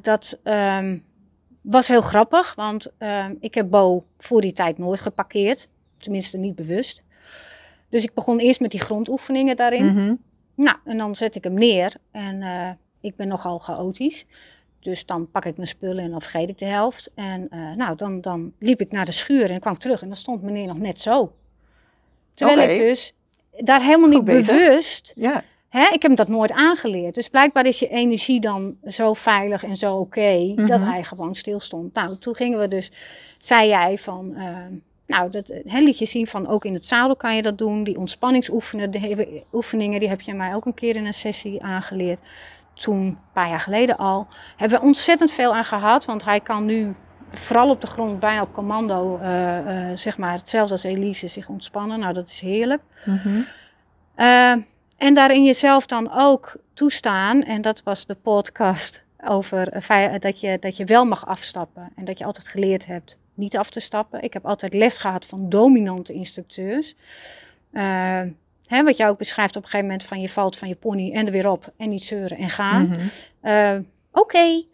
[0.01, 0.39] Dat...
[0.43, 1.07] Um,
[1.61, 5.67] was heel grappig, want uh, ik heb Bo voor die tijd nooit geparkeerd.
[5.97, 7.03] Tenminste, niet bewust.
[7.89, 9.85] Dus ik begon eerst met die grondoefeningen daarin.
[9.85, 10.21] Mm -hmm.
[10.55, 11.93] Nou, en dan zet ik hem neer.
[12.11, 12.69] En uh,
[13.01, 14.25] ik ben nogal chaotisch.
[14.79, 17.11] Dus dan pak ik mijn spullen en dan vergeet ik de helft.
[17.15, 20.01] En uh, nou, dan, dan liep ik naar de schuur en kwam ik terug.
[20.01, 21.31] En dan stond meneer nog net zo.
[22.33, 22.73] Terwijl okay.
[22.73, 23.13] ik dus
[23.57, 25.13] daar helemaal niet bewust...
[25.15, 27.15] Ja Hè, ik heb dat nooit aangeleerd.
[27.15, 30.67] Dus blijkbaar is je energie dan zo veilig en zo oké okay, mm -hmm.
[30.67, 31.93] dat hij gewoon stil stond.
[31.93, 32.91] Nou, toen gingen we dus,
[33.37, 34.57] zei jij van, uh,
[35.07, 37.83] nou, dat hè, liet je zien van ook in het zadel kan je dat doen.
[37.83, 42.21] Die ontspanningsoefeningen, die heb je mij ook een keer in een sessie aangeleerd.
[42.73, 44.27] Toen, een paar jaar geleden al.
[44.55, 46.95] Hebben we ontzettend veel aan gehad, want hij kan nu
[47.31, 51.49] vooral op de grond, bijna op commando, uh, uh, zeg maar hetzelfde als Elise, zich
[51.49, 51.99] ontspannen.
[51.99, 52.81] Nou, dat is heerlijk.
[53.05, 53.45] Mm -hmm.
[54.99, 57.43] En daarin jezelf dan ook toestaan.
[57.43, 59.83] En dat was de podcast over
[60.19, 61.91] dat je, dat je wel mag afstappen.
[61.95, 64.23] En dat je altijd geleerd hebt niet af te stappen.
[64.23, 66.95] Ik heb altijd les gehad van dominante instructeurs.
[67.71, 68.21] Uh,
[68.65, 71.11] hè, wat jij ook beschrijft op een gegeven moment van je valt van je pony
[71.11, 71.73] en er weer op.
[71.77, 72.85] En niet zeuren en gaan.
[72.85, 73.09] Mm -hmm.
[73.43, 73.79] uh,
[74.11, 74.19] Oké.
[74.19, 74.67] Okay.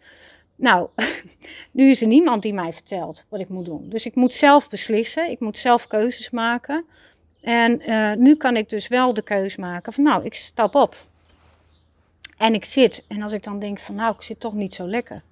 [0.56, 0.88] Nou,
[1.70, 3.88] nu is er niemand die mij vertelt wat ik moet doen.
[3.88, 5.30] Dus ik moet zelf beslissen.
[5.30, 6.84] Ik moet zelf keuzes maken.
[7.46, 10.96] En uh, nu kan ik dus wel de keus maken van nou, ik stap op.
[12.36, 13.04] En ik zit.
[13.08, 15.22] En als ik dan denk van nou, ik zit toch niet zo lekker.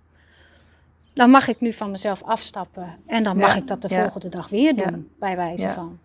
[1.12, 2.96] Dan mag ik nu van mezelf afstappen.
[3.06, 4.00] En dan mag ja, ik dat de ja.
[4.00, 5.18] volgende dag weer doen, ja.
[5.18, 5.98] bij wijze van.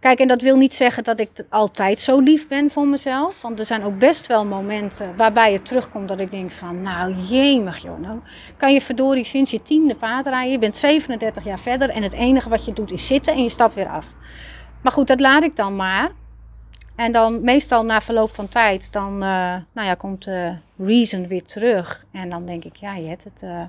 [0.00, 3.42] Kijk, en dat wil niet zeggen dat ik altijd zo lief ben voor mezelf.
[3.42, 6.82] Want er zijn ook best wel momenten waarbij je terugkomt dat ik denk van...
[6.82, 8.18] Nou, jemig joh, nou
[8.56, 10.52] kan je verdorie sinds je tiende paard rijden.
[10.52, 13.48] Je bent 37 jaar verder en het enige wat je doet is zitten en je
[13.48, 14.06] stapt weer af.
[14.82, 16.10] Maar goed, dat laat ik dan maar.
[16.94, 21.44] En dan meestal na verloop van tijd, dan uh, nou ja, komt uh, Reason weer
[21.44, 22.04] terug.
[22.12, 23.62] En dan denk ik, ja Jet, het, uh,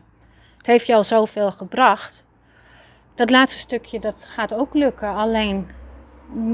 [0.58, 2.26] het heeft je al zoveel gebracht.
[3.16, 5.16] Dat laatste stukje, dat gaat ook lukken.
[5.16, 5.68] Alleen,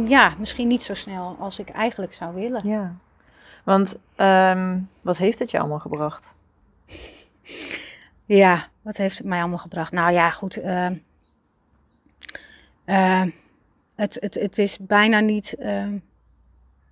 [0.08, 2.68] ja, misschien niet zo snel als ik eigenlijk zou willen.
[2.68, 2.96] Ja,
[3.64, 6.34] want um, wat heeft het je allemaal gebracht?
[8.26, 9.92] ja, wat heeft het mij allemaal gebracht?
[9.92, 10.58] Nou ja, goed.
[10.58, 10.90] Uh,
[14.00, 15.56] het, het, het is bijna niet.
[15.60, 15.84] Uh,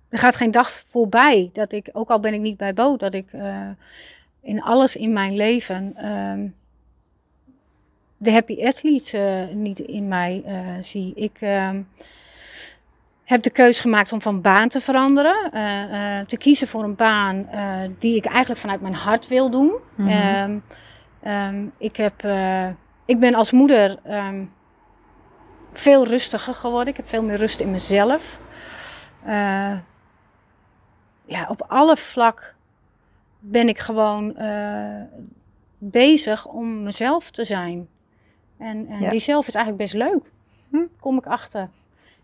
[0.08, 3.14] er gaat geen dag voorbij dat ik, ook al ben ik niet bij Bo, dat
[3.14, 3.68] ik uh,
[4.40, 6.50] in alles in mijn leven uh,
[8.16, 10.44] de happy athlete uh, niet in mij
[10.80, 11.12] zie.
[11.14, 11.82] Ik ehm,
[13.24, 15.50] heb de keuze gemaakt om van baan te veranderen.
[16.26, 17.48] te kiezen voor een baan
[17.98, 19.72] die ik eigenlijk vanuit mijn hart wil doen.
[19.94, 20.62] Mm -hmm.
[21.22, 22.68] Ehm, ik, heb, eh,
[23.04, 24.44] ik ben als moeder ehm,
[25.72, 26.88] veel rustiger geworden.
[26.88, 28.40] Ik heb veel meer rust in mezelf.
[29.26, 29.78] Uh,
[31.24, 32.54] ja, op alle vlak
[33.38, 35.02] ben ik gewoon uh,
[35.78, 37.88] bezig om mezelf te zijn.
[38.58, 39.10] En, en ja.
[39.10, 40.32] die zelf is eigenlijk best leuk.
[40.70, 40.86] Hm?
[41.00, 41.68] Kom ik achter.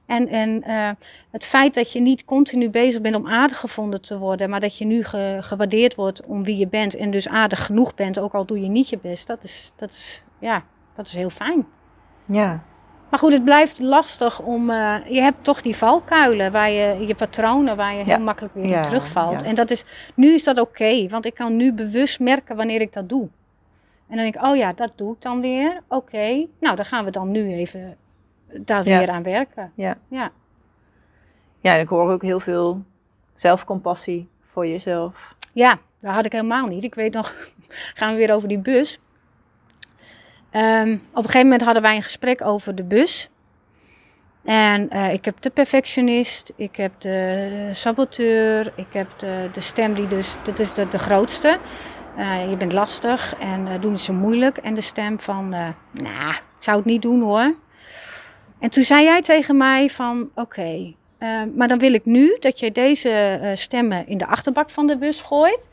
[0.07, 0.91] En, en uh,
[1.31, 4.79] het feit dat je niet continu bezig bent om aardig gevonden te worden, maar dat
[4.79, 8.35] je nu ge, gewaardeerd wordt om wie je bent en dus aardig genoeg bent, ook
[8.35, 11.67] al doe je niet je best, dat is, dat is, ja, dat is heel fijn.
[12.25, 12.65] Ja.
[13.14, 14.70] Maar goed, het blijft lastig om.
[14.70, 18.66] Uh, je hebt toch die valkuilen, waar je, je patronen, waar je heel makkelijk weer
[18.66, 19.40] ja, terugvalt.
[19.40, 19.46] Ja.
[19.46, 22.81] En dat is, nu is dat oké, okay, want ik kan nu bewust merken wanneer
[22.81, 23.22] ik dat doe.
[24.09, 25.81] En dan denk ik, oh ja, dat doe ik dan weer.
[25.88, 26.48] Oké, okay.
[26.61, 27.96] nou dan gaan we dan nu even
[28.61, 29.72] daar weer aan werken.
[29.74, 29.96] Ja.
[30.09, 30.31] ja.
[31.61, 32.83] Ja, en ik hoor ook heel veel
[33.35, 35.35] zelfcompassie voor jezelf.
[35.53, 36.83] Ja, dat had ik helemaal niet.
[36.83, 37.35] Ik weet nog,
[37.98, 39.00] gaan we weer over die bus.
[40.57, 43.29] Um, op een gegeven moment hadden wij een gesprek over de bus.
[44.45, 49.95] En uh, ik heb de perfectionist, ik heb de saboteur, ik heb de, de stem
[49.95, 51.59] die dus, dat is de, de grootste.
[52.19, 54.57] Uh, je bent lastig en uh, doen zo moeilijk.
[54.57, 55.49] En de stem van,
[55.93, 57.55] nou, ik zou het niet doen hoor.
[58.59, 60.97] En toen zei jij tegen mij van, oké, okay,
[61.55, 65.21] maar dan wil ik nu dat je deze stemmen in de achterbak van de bus
[65.21, 65.69] gooit.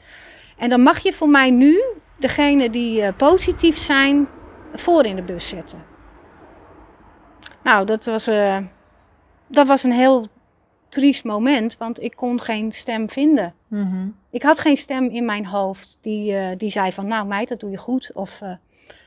[0.58, 1.84] En dan mag je voor mij nu
[2.20, 4.28] degene die positief zijn,
[4.74, 5.84] voor in de bus zetten.
[7.64, 8.58] Nou, dat was, uh,
[9.48, 10.28] dat was een heel
[10.90, 13.54] triest moment, want ik kon geen stem vinden.
[13.68, 14.16] Mm -hmm.
[14.30, 17.60] Ik had geen stem in mijn hoofd die, uh, die zei van, nou meid, dat
[17.60, 18.12] doe je goed.
[18.14, 18.50] Of, uh,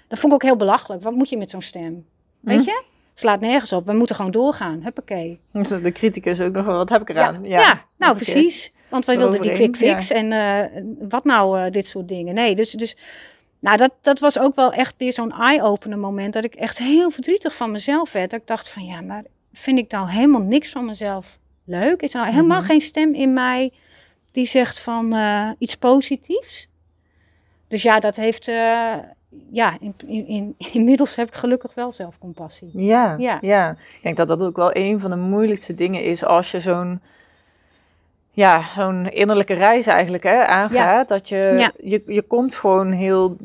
[0.08, 1.02] dat vond ik ook heel belachelijk.
[1.02, 2.06] Wat moet je met zo'n stem?
[2.40, 2.64] Weet mm.
[2.64, 2.82] je?
[3.10, 3.86] Het slaat nergens op.
[3.86, 4.80] We moeten gewoon doorgaan.
[4.82, 5.40] Huppakee.
[5.52, 7.44] Dus de criticus ook nog wel, wat heb ik eraan?
[7.44, 8.72] Ja, ja, ja nou precies.
[8.88, 10.14] Want wij wilden die quick fix ja.
[10.14, 12.34] en wat nou dit soort dingen.
[12.34, 12.70] Nee, dus...
[12.70, 12.96] dus
[13.64, 16.32] nou, dat, dat was ook wel echt weer zo'n eye-opener moment.
[16.32, 18.30] Dat ik echt heel verdrietig van mezelf werd.
[18.30, 22.02] Dat ik dacht van ja, maar vind ik nou helemaal niks van mezelf leuk?
[22.02, 22.70] Is er nou helemaal mm -hmm.
[22.70, 23.72] geen stem in mij
[24.32, 26.68] die zegt van uh, iets positiefs?
[27.68, 28.48] Dus ja, dat heeft.
[28.48, 28.94] Uh,
[29.50, 32.70] ja, in, in, in, inmiddels heb ik gelukkig wel zelfcompassie.
[32.72, 33.70] Ja, ja, ja.
[33.70, 37.00] Ik denk dat dat ook wel een van de moeilijkste dingen is als je zo'n
[38.34, 40.72] ja, zo'n innerlijke reis eigenlijk hè, aangaat.
[40.72, 41.04] Ja.
[41.04, 41.72] Dat je, ja.
[41.82, 43.36] je, je komt gewoon heel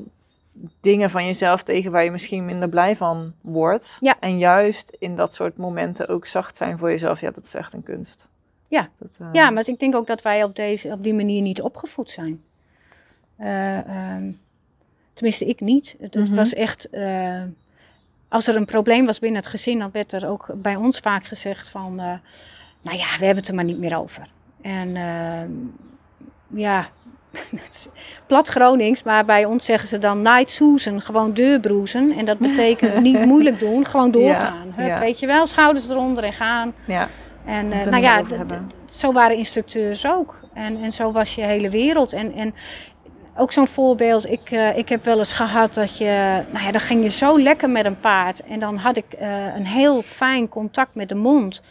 [0.82, 3.98] dingen van jezelf tegen waar je misschien minder blij van wordt.
[4.00, 4.16] Ja.
[4.20, 7.22] En juist in dat soort momenten ook zacht zijn voor jezelf.
[7.22, 8.28] Ja, dat is echt een kunst.
[8.68, 9.28] Ja, dat, uh...
[9.32, 12.44] ja maar ik denk ook dat wij op, deze, op die manier niet opgevoed zijn.
[13.40, 14.40] Uh, um,
[15.14, 15.96] tenminste, ik niet.
[16.00, 16.36] Het, mm -hmm.
[16.36, 16.88] was echt...
[16.92, 17.44] Uh,
[18.28, 21.26] als er een probleem was binnen het gezin, dan werd er ook bij ons vaak
[21.26, 21.96] gezegd van...
[21.96, 24.28] nou ja, we hebben het er maar niet meer over.
[24.62, 26.88] En uh, ja,
[28.28, 32.12] plat Gronings, maar bij ons zeggen ze dan night Susan, gewoon deurbroezen.
[32.18, 34.74] En dat betekent niet moeilijk doen, gewoon doorgaan.
[34.78, 35.00] Ja, ja.
[35.00, 36.74] Weet je wel, schouders eronder en gaan.
[36.86, 37.10] Ja.
[37.46, 38.24] En uh, nou ja,
[38.86, 40.40] zo waren instructeurs ook.
[40.54, 42.14] En, en zo was je hele wereld.
[42.14, 42.54] En, en
[43.36, 46.82] ook zo'n voorbeeld, ik, uh, ik heb wel eens gehad dat je, nou ja, dan
[46.82, 48.44] ging je zo lekker met een paard.
[48.44, 51.62] En dan had ik uh, een heel fijn contact met de mond.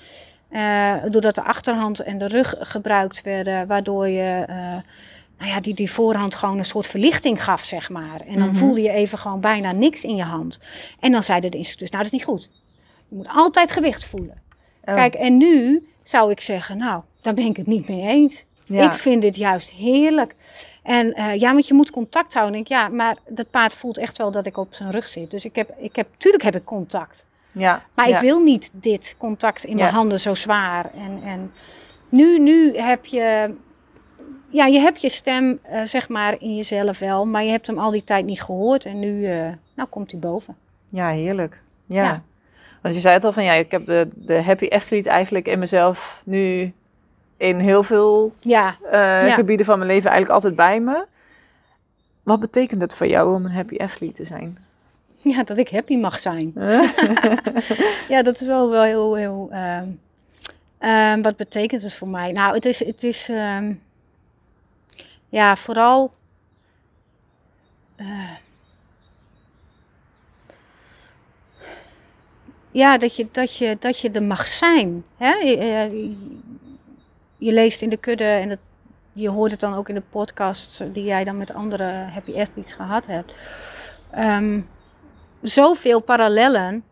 [0.50, 4.56] Uh, doordat de achterhand en de rug gebruikt werden, waardoor je uh,
[5.38, 8.20] nou ja, die, die voorhand gewoon een soort verlichting gaf, zeg maar.
[8.20, 8.56] En dan mm -hmm.
[8.56, 10.60] voelde je even gewoon bijna niks in je hand.
[11.00, 12.50] En dan zeiden de instructeurs, nou dat is niet goed.
[13.08, 14.42] Je moet altijd gewicht voelen.
[14.84, 14.94] Oh.
[14.94, 18.44] Kijk, en nu zou ik zeggen, nou, daar ben ik het niet mee eens.
[18.64, 18.92] Ja.
[18.92, 20.34] Ik vind dit juist heerlijk.
[20.82, 22.60] En uh, ja, want je moet contact houden.
[22.60, 25.30] Ik, ja, maar dat paard voelt echt wel dat ik op zijn rug zit.
[25.30, 27.26] Dus ik heb, ik heb, tuurlijk heb ik contact.
[27.58, 28.14] Ja, maar ja.
[28.14, 29.94] ik wil niet dit contact in mijn ja.
[29.94, 30.90] handen zo zwaar.
[30.94, 31.52] En, en
[32.08, 33.54] nu, nu heb je,
[34.48, 37.78] ja, je hebt je stem uh, zeg maar in jezelf wel, maar je hebt hem
[37.78, 38.84] al die tijd niet gehoord.
[38.84, 40.56] En nu, uh, nou komt hij boven.
[40.88, 41.60] Ja, heerlijk.
[41.86, 42.02] Ja.
[42.02, 42.22] ja.
[42.82, 45.58] Want je zei het al van, ja, ik heb de, de happy athlete eigenlijk in
[45.58, 46.72] mezelf nu
[47.36, 48.76] in heel veel ja.
[48.92, 51.06] Uh, gebieden van mijn leven eigenlijk altijd bij me.
[52.22, 54.58] Wat betekent het voor jou om een happy athlete te zijn?
[55.34, 56.52] Ja, dat ik happy mag zijn.
[58.14, 59.48] ja, dat is wel, wel heel, heel.
[59.52, 59.82] Uh,
[60.80, 62.32] uh, wat betekent het voor mij?
[62.32, 63.58] Nou, het is, het is uh,
[65.28, 66.10] ja, vooral.
[67.96, 68.30] eh
[72.70, 75.04] ja, dat je, dat, je, dat je er mag zijn.
[75.16, 75.32] Hè?
[75.32, 76.16] Je,
[77.38, 78.58] je leest in de kudde en dat,
[79.12, 82.72] je hoort het dan ook in de podcast die jij dan met andere happy athletes
[82.72, 83.32] gehad hebt.
[84.18, 84.68] Um,
[85.42, 86.84] zoveel parallellen.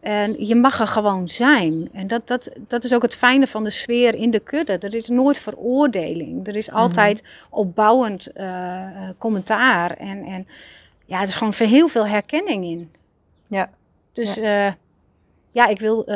[0.00, 1.88] En je mag er gewoon zijn.
[1.92, 4.78] En dat, dat, dat is ook het fijne van de sfeer in de kudde.
[4.78, 6.46] Er is nooit veroordeling.
[6.46, 8.86] Er is altijd opbouwend uh,
[9.18, 9.90] commentaar.
[9.90, 10.46] En, en
[11.04, 12.90] ja, er is gewoon heel veel herkenning in.
[13.46, 13.70] Ja.
[14.12, 14.76] Dus ja,
[15.52, 16.06] ja ik wil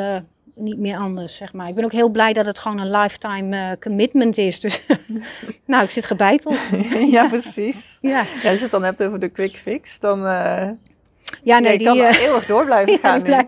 [0.54, 1.68] niet meer anders, zeg maar.
[1.68, 4.60] Ik ben ook heel blij dat het gewoon een lifetime commitment is.
[4.60, 4.86] Dus
[5.66, 6.58] nou, ik zit gebeiteld.
[7.10, 7.98] ja, precies.
[8.00, 8.24] Ja.
[8.42, 8.50] ja.
[8.50, 10.26] als je het dan hebt over de quick fix, dan...
[11.42, 13.24] Ja, nee, je die kan uh, eeuwig door blijven gaan.
[13.24, 13.42] ja,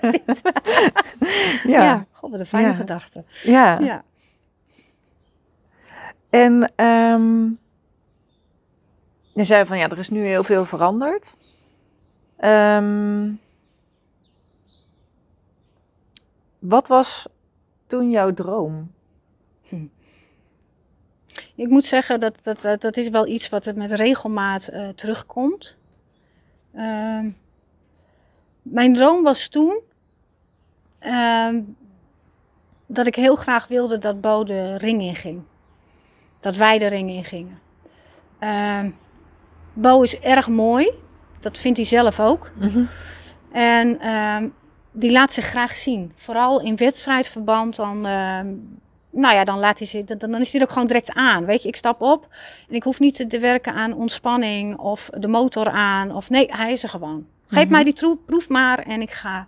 [0.00, 0.42] precies.
[1.74, 1.82] ja.
[1.82, 3.24] ja, god, wat een fijne gedachte.
[3.42, 3.78] Ja.
[3.78, 4.02] ja.
[6.30, 7.58] En um,
[9.32, 11.36] je zei van ja, er is nu heel veel veranderd.
[12.44, 13.40] Um,
[16.58, 17.28] wat was
[17.86, 18.92] toen jouw droom?
[19.68, 19.86] Hm.
[21.54, 25.78] Ik moet zeggen dat, dat dat is wel iets wat met regelmaat uh, terugkomt.
[26.74, 27.24] Uh,
[28.62, 29.80] mijn droom was toen
[31.06, 31.54] uh,
[32.86, 35.42] dat ik heel graag wilde dat Bo de ring inging.
[36.40, 37.58] Dat wij de ring ingingen.
[38.40, 38.84] Uh,
[39.72, 40.90] Bo is erg mooi.
[41.38, 42.50] Dat vindt hij zelf ook.
[42.58, 42.88] Mm
[43.52, 44.48] En ehm,
[44.92, 46.12] die laat zich graag zien.
[46.16, 48.06] Vooral in wedstrijdverband dan
[49.10, 51.44] nou ja, dan, laat hij zich, dan, dan is hij ook gewoon direct aan.
[51.44, 52.28] Weet je, ik stap op
[52.68, 56.14] en ik hoef niet te werken aan ontspanning of de motor aan.
[56.14, 57.26] Of nee, hij is er gewoon.
[57.46, 57.72] Geef mhm.
[57.72, 59.46] mij die troep, proef maar en ik ga.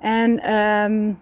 [0.00, 1.20] En um,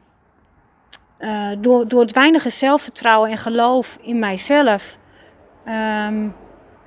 [1.18, 4.99] uh, door, door het weinige zelfvertrouwen en geloof in mijzelf,
[5.66, 6.35] um,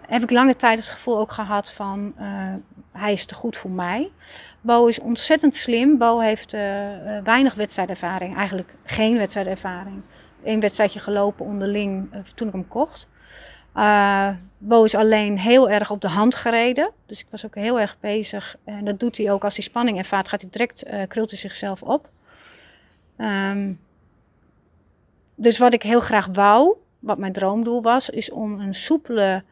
[0.07, 2.53] heb ik lange tijd het gevoel ook gehad van uh,
[2.91, 4.11] hij is te goed voor mij.
[4.61, 5.97] Bo is ontzettend slim.
[5.97, 6.61] Bo heeft uh,
[7.23, 10.01] weinig wedstrijdervaring, eigenlijk geen wedstrijdervaring
[10.43, 13.07] een wedstrijdje gelopen onderling uh, toen ik hem kocht.
[13.75, 16.91] Uh, Bo is alleen heel erg op de hand gereden.
[17.05, 18.55] Dus ik was ook heel erg bezig.
[18.63, 20.27] En dat doet hij ook als hij spanning ervaart.
[20.27, 22.09] Gaat hij direct, uh, krult hij zichzelf op.
[23.17, 23.79] Um,
[25.35, 29.43] dus wat ik heel graag wou, wat mijn droomdoel was, is om een soepele,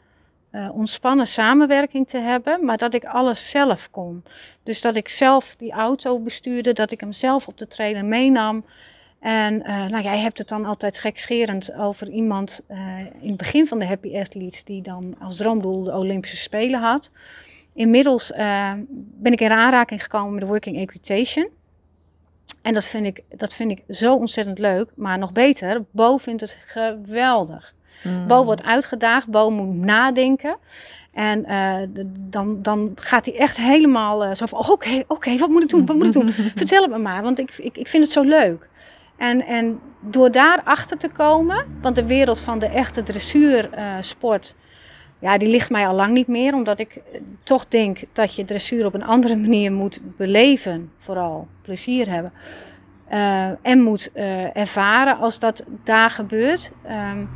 [0.71, 2.65] ontspannen samenwerking te hebben.
[2.65, 4.23] Maar dat ik alles zelf kon.
[4.63, 8.65] Dus dat ik zelf die auto bestuurde, dat ik hem zelf op de trailer meenam.
[9.19, 12.77] En uh, nou, jij hebt het dan altijd gekscherend over iemand uh,
[13.21, 17.11] in het begin van de Happy Athletes die dan als droomdoel de Olympische Spelen had.
[17.73, 21.49] Inmiddels uh, ben ik in aanraking gekomen met de Working Equitation.
[22.61, 24.89] En dat vind, ik, dat vind ik zo ontzettend leuk.
[24.95, 27.73] Maar nog beter, Bo vindt het geweldig.
[28.03, 28.27] Mm.
[28.27, 30.57] Bo wordt uitgedaagd, Bo moet nadenken.
[31.11, 35.37] En uh, dan, dan gaat hij echt helemaal uh, zo van: oké, okay, oké, okay,
[35.37, 35.85] wat moet ik doen?
[35.85, 36.31] Wat moet ik doen?
[36.55, 38.68] Vertel het me maar, want ik, ik, ik vind het zo leuk.
[39.19, 44.65] En, en door daarachter te komen, want de wereld van de echte dressuursport, uh,
[45.19, 46.53] ja, die ligt mij al lang niet meer.
[46.53, 50.91] Omdat ik eh, toch denk dat je dressuur op een andere manier moet beleven.
[50.97, 52.33] Vooral plezier hebben.
[53.11, 54.11] Uh, en moet
[54.53, 56.71] ervaren als dat daar gebeurt.
[56.85, 57.29] Um,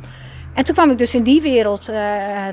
[0.54, 1.84] en toen kwam ik dus in die wereld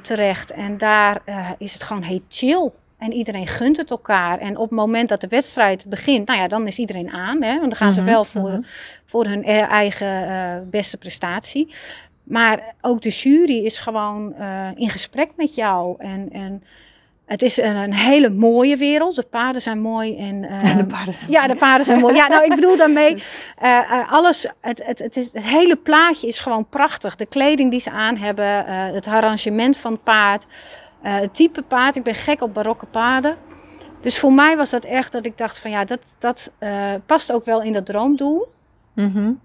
[0.01, 0.51] terecht.
[0.51, 1.21] En daar
[1.57, 2.71] is het gewoon heel chill.
[3.01, 4.39] En iedereen gunt het elkaar.
[4.39, 7.41] En op het moment dat de wedstrijd begint, nou ja, dan is iedereen aan.
[7.41, 7.53] Hè?
[7.53, 8.61] Want dan gaan ze mhm, wel voor, mhm.
[9.05, 11.73] voor hun e-, eigen uh, beste prestatie.
[12.23, 15.95] Maar ook de jury is gewoon uh, in gesprek met jou.
[15.97, 16.63] En, en
[17.25, 19.15] het is een, een, hele mooie wereld.
[19.15, 20.17] De paarden zijn mooi.
[20.17, 21.53] En, uh, de paarden zijn ja, mooi.
[21.53, 22.15] de paarden zijn mooi.
[22.15, 23.23] Ja, nou, ik bedoel daarmee,
[23.63, 27.15] uh, alles, het, het, het, is, het hele plaatje is gewoon prachtig.
[27.15, 30.45] De kleding die ze aan hebben, het arrangement van het paard.
[31.03, 33.37] Uh, het type paard, ik ben gek op barokke paarden.
[34.01, 37.31] Dus voor mij was dat echt dat ik dacht van ja, dat, dat uh, past
[37.31, 38.51] ook wel in dat droomdoel.
[38.93, 39.39] Mm -hmm.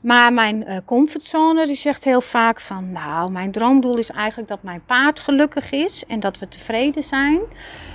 [0.00, 4.62] Maar mijn uh, comfortzone die zegt heel vaak van nou, mijn droomdoel is eigenlijk dat
[4.62, 7.40] mijn paard gelukkig is en dat we tevreden zijn.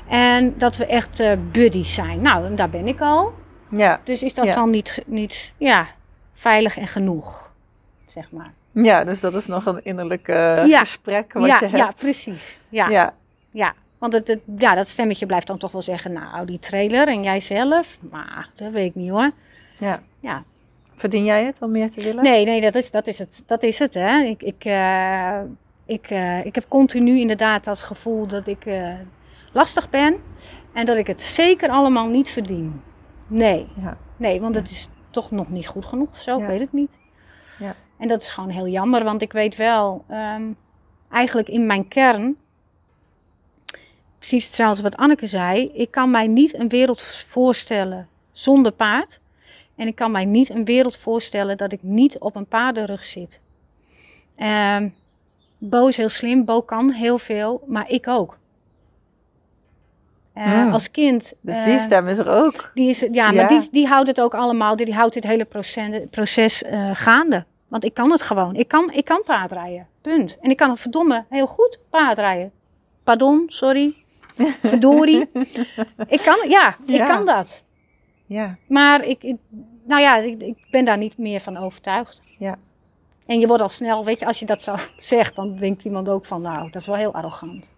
[0.07, 2.21] En dat we echt buddies zijn.
[2.21, 3.33] Nou, daar ben ik al.
[3.69, 4.01] Ja.
[4.03, 4.53] Dus is dat ja.
[4.53, 5.87] dan niet, niet ja,
[6.33, 7.53] veilig en genoeg,
[8.07, 8.53] zeg maar.
[8.83, 11.77] Ja, dus dat is nog een innerlijk uh, gesprek wat ja, je hebt.
[11.77, 12.59] Ja, precies.
[12.69, 13.13] Ja, ja.
[13.51, 13.73] ja.
[13.97, 16.13] want het, het, ja, dat stemmetje blijft dan toch wel zeggen...
[16.13, 19.31] nou, die trailer en jij zelf, maar dat weet ik niet hoor.
[19.79, 20.01] Ja.
[20.19, 20.43] ja.
[20.95, 22.23] Verdien jij het om meer te willen?
[22.23, 23.43] Nee, nee, dat is, dat is het.
[23.45, 24.19] Dat is het, hè.
[24.19, 25.39] Ik, ik, uh,
[25.85, 28.65] ik, uh, ik heb continu inderdaad dat gevoel dat ik
[29.51, 30.15] lastig ben...
[30.73, 32.81] en dat ik het zeker allemaal niet verdien.
[33.27, 33.97] Nee, ja.
[34.17, 36.97] nee, want het is toch nog niet goed genoeg of zo, ik weet het niet.
[37.97, 40.57] En dat is gewoon heel jammer, want ik weet wel, um,
[41.11, 42.37] eigenlijk in mijn kern,
[44.17, 49.19] precies hetzelfde wat Anneke zei, ik kan mij niet een wereld voorstellen zonder paard.
[49.75, 53.41] En ik kan mij niet een wereld voorstellen dat ik niet op een paardenrug zit.
[54.37, 54.93] Um,
[55.57, 58.37] Bo is heel slim, Bo kan heel veel, maar ik ook.
[60.35, 61.33] Uh, Als kind.
[61.41, 62.71] Dus die uh, stem is er ook.
[62.73, 63.31] Die is, ja, ja.
[63.31, 66.89] maar die, die houdt het ook allemaal, die, die houdt dit hele proces, proces uh,
[66.93, 67.45] gaande.
[67.75, 68.55] Want ik kan het gewoon.
[68.55, 69.87] Ik kan, ik kan paardrijden.
[70.01, 70.37] Punt.
[70.41, 72.51] En ik kan het verdomme heel goed paardrijden.
[73.03, 73.95] Pardon, sorry.
[74.63, 75.29] Verdorie.
[76.07, 77.63] ik kan, ja, ik kan dat.
[78.25, 79.37] Ja, Maar ik, ik-
[79.83, 82.21] nou ja, ik, ik ben daar niet meer van overtuigd.
[82.37, 82.55] ja.
[83.25, 86.09] En je wordt al snel, weet je, als je dat zo zegt, dan denkt iemand
[86.09, 87.69] ook van, nou, dat is wel heel arrogant.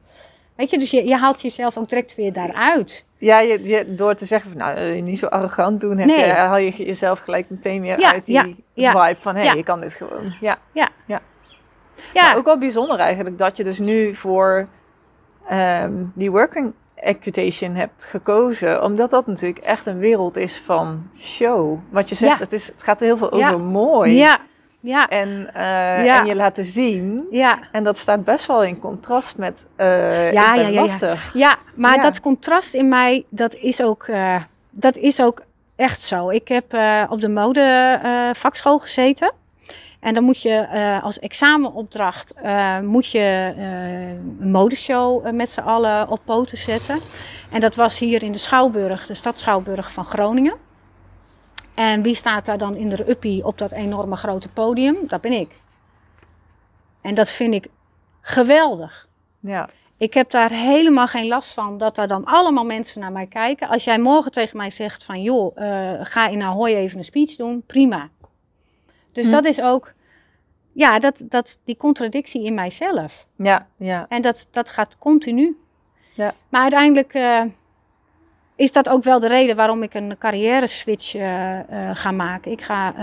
[0.58, 3.06] Weet je, dus je, je haalt jezelf ook direct weer daaruit.
[3.18, 6.26] Ja, je, je, door te zeggen van nou, je niet zo arrogant doen, heb Nee.
[6.26, 9.08] je, haal je jezelf gelijk meteen weer Ja, uit die ja, ja.
[9.08, 10.36] vibe van hé, hey, je kan dit gewoon.
[10.42, 10.58] Ja.
[10.72, 10.90] Ja.
[11.06, 11.22] Ja.
[12.14, 14.68] Ja, Maar ook wel bijzonder eigenlijk dat je dus nu voor
[15.48, 18.84] ehm, die working equitation hebt gekozen.
[18.84, 21.80] Omdat dat natuurlijk echt een wereld is van show.
[21.90, 24.16] Wat je zegt, het, is, het gaat heel veel over mooi.
[24.16, 24.40] ja,
[24.80, 26.20] ja, En, eh, Ja.
[26.20, 27.28] en je laten zien.
[27.32, 27.60] ja.
[27.72, 30.82] En dat staat best wel in contrast met eh Ja, ja, ja, ja.
[30.82, 31.30] lastig.
[31.34, 32.02] Ja, maar Ja.
[32.02, 35.42] dat contrast in mij, dat is ook, eh, dat is ook
[35.76, 36.30] echt zo.
[36.30, 38.00] Ik heb eh, op de mode
[38.34, 39.32] vakschool gezeten.
[40.00, 45.60] En dan moet je eh, als examenopdracht eh, moet je eh, een modeshow met z'n
[45.60, 47.00] allen op poten zetten.
[47.52, 50.54] En dat was hier in de Schouwburg, de stad Schouwburg van Groningen.
[51.78, 54.98] En wie staat daar dan in de uppie op dat enorme grote podium?
[55.08, 55.52] Dat ben ik.
[57.02, 57.68] En dat vind ik
[58.22, 59.08] geweldig.
[59.40, 59.70] Ja.
[59.98, 63.68] Ik heb daar helemaal geen last van dat daar dan allemaal mensen naar mij kijken.
[63.68, 67.36] Als jij morgen tegen mij zegt van joh, eh, ga in Ahoy even een speech
[67.36, 68.10] doen, prima.
[69.12, 69.32] Dus Hm.
[69.32, 69.94] dat is ook,
[70.74, 73.26] ja, dat, dat, die contradictie in mijzelf.
[73.36, 74.06] Ja, ja.
[74.10, 75.58] En dat, dat gaat continu.
[76.14, 76.34] Ja.
[76.50, 77.44] Maar uiteindelijk eh,
[78.58, 82.52] is dat ook wel de reden waarom ik een carrière switch eh, eh, ga maken.
[82.52, 82.94] Ik ga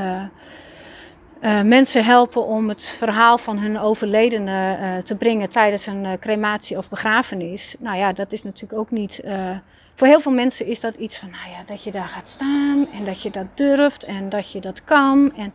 [1.40, 6.88] eh, mensen helpen om het verhaal van hun overledene te brengen tijdens een crematie of
[6.88, 7.74] begrafenis.
[7.78, 9.22] Nou ja, dat is natuurlijk ook niet.
[9.94, 12.88] voor heel veel mensen is dat iets van, nou ja, dat je daar gaat staan
[12.92, 15.32] en dat je dat durft en dat je dat kan.
[15.36, 15.54] En,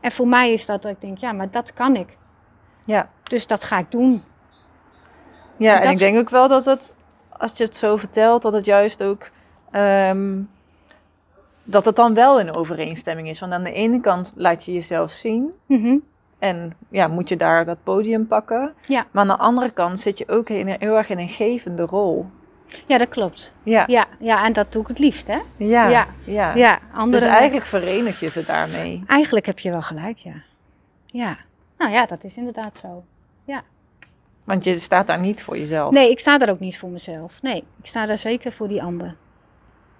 [0.00, 2.16] en voor mij is dat dat ik denk, ja, maar dat kan ik.
[2.84, 3.08] ja.
[3.22, 4.22] Dus dat ga ik doen.
[5.56, 6.94] Ja, En en dat ik denk ook wel dat het,
[7.40, 9.30] als je het zo vertelt, dat het juist ook,
[9.70, 10.38] ehm,
[11.64, 13.40] dat het dan wel in overeenstemming is.
[13.40, 15.96] Want aan de ene kant laat je jezelf zien Mhm.
[16.38, 18.72] en ja, moet je daar dat podium pakken.
[18.86, 19.06] Ja.
[19.10, 21.82] Maar aan de andere kant zit je ook in een, heel erg in een gevende
[21.82, 22.26] rol.
[22.86, 23.52] Ja, dat klopt.
[23.62, 25.38] Ja, Ja, ja, en dat doe ik het liefst, hè?
[25.56, 26.06] ja, Ja.
[26.24, 26.54] ja.
[26.54, 29.02] Ja, Dus eigenlijk verenig je ze daarmee.
[29.06, 30.34] Eigenlijk heb je wel gelijk, ja.
[31.06, 31.36] Ja.
[31.78, 33.04] Nou ja, dat is inderdaad zo.
[34.50, 35.92] Want je staat daar niet voor jezelf.
[35.92, 37.42] Nee, ik sta daar ook niet voor mezelf.
[37.42, 39.16] Nee, ik sta daar zeker voor die ander.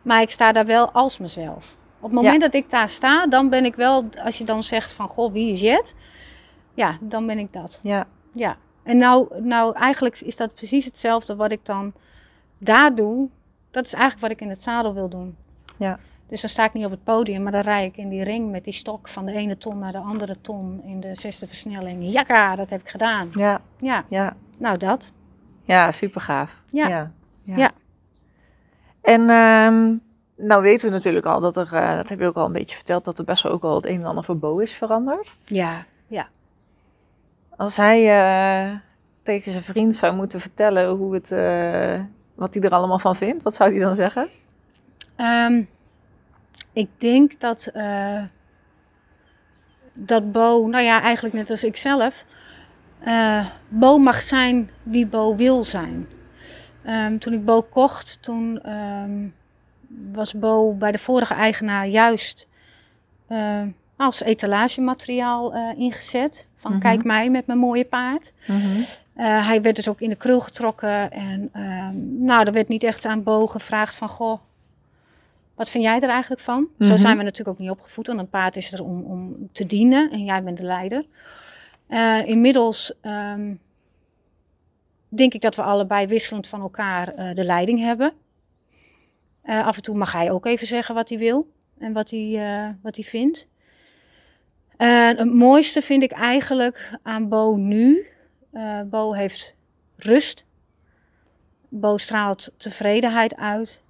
[0.03, 1.77] Maar ik sta daar wel als mezelf.
[1.97, 4.09] Op het moment dat ik daar sta, dan ben ik wel...
[4.25, 5.95] Als je dan zegt van, goh, wie is Jet?
[6.75, 7.81] Ja, dan ben ik dat.
[7.83, 8.57] Ja, Ja.
[8.83, 11.93] En nou, nou, eigenlijk is dat precies hetzelfde wat ik dan
[12.59, 13.29] daar doe.
[13.71, 15.37] Dat is eigenlijk wat ik in het zadel wil doen.
[15.77, 15.99] Ja.
[16.31, 18.51] Dus dan sta ik niet op het podium, maar dan rijd ik in die ring
[18.51, 22.13] met die stok van de ene ton naar de andere ton in de zesde versnelling.
[22.13, 23.31] Jakka, dat heb ik gedaan.
[23.35, 24.37] ja, Ja, ja.
[24.57, 25.13] nou dat.
[25.65, 26.63] Ja, super gaaf.
[26.71, 26.89] Ja.
[26.89, 27.11] ja.
[27.43, 27.71] Ja.
[29.01, 29.97] En ehm,
[30.49, 32.77] nou weten we natuurlijk al dat er, eh, dat heb je ook al een beetje
[32.77, 35.37] verteld, dat er best wel ook al het een en ander voor Bo is veranderd.
[35.45, 36.29] Ja, ja.
[37.57, 38.77] Als hij eh,
[39.23, 42.01] tegen zijn vriend zou moeten vertellen hoe het, eh,
[42.35, 44.29] wat hij er allemaal van vindt, wat zou hij dan zeggen?
[45.17, 45.63] Ehm,
[46.73, 48.23] ik denk dat, eh,
[49.93, 52.25] dat Bo, nou ja, eigenlijk net als ik zelf,
[52.99, 56.09] eh, Bo mag zijn wie Bo wil zijn.
[56.85, 59.27] Ehm, toen ik Bo kocht, toen ehm,
[60.13, 62.49] was Bo bij de vorige eigenaar juist
[63.27, 63.63] eh,
[63.97, 66.47] als etalagemateriaal ingezet.
[66.57, 66.81] Van Mhm.
[66.81, 68.33] kijk mij met mijn mooie paard.
[69.15, 71.11] Eh, hij werd dus ook in de krul getrokken.
[71.11, 74.09] En ehm, nou, er werd niet echt aan Bo gevraagd van...
[74.09, 74.41] Goh,
[75.61, 76.69] wat vind jij er eigenlijk van?
[76.79, 76.97] Zo Mhm.
[76.97, 78.07] zijn we natuurlijk ook niet opgevoed.
[78.07, 81.07] Want een paard is er om, om te dienen en jij bent de leider.
[81.87, 83.55] Eh, inmiddels ehm,
[85.09, 88.13] denk ik dat we allebei wisselend van elkaar eh, de leiding hebben.
[89.43, 92.77] Eh, af en toe mag hij ook even zeggen wat hij wil en wat hij,
[92.83, 93.49] wat hij vindt.
[94.77, 98.07] Het mooiste vind ik eigenlijk aan Bo nu.
[98.87, 99.55] Bo heeft
[99.97, 100.47] rust.
[101.69, 103.83] Bo straalt tevredenheid uit.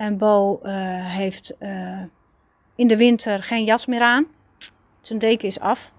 [0.00, 0.72] En Bo eh,
[1.06, 2.02] heeft eh,
[2.74, 4.26] in de winter geen jas meer aan.
[5.00, 5.92] Zijn deken is af.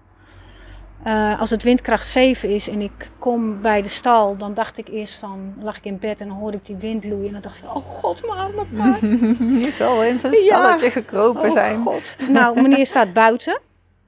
[1.04, 4.88] Eh, als het windkracht 7 is en ik kom bij de stal, dan dacht ik
[4.88, 7.26] eerst van, lag ik in bed en dan hoorde ik die wind loeien.
[7.26, 9.00] En dan dacht ik, oh god, mijn arme paard.
[9.60, 10.38] Die zal wel in zijn Ja.
[10.40, 11.78] stalletje gekropen Oh zijn.
[11.78, 12.16] god.
[12.28, 13.60] Nou, meneer staat buiten.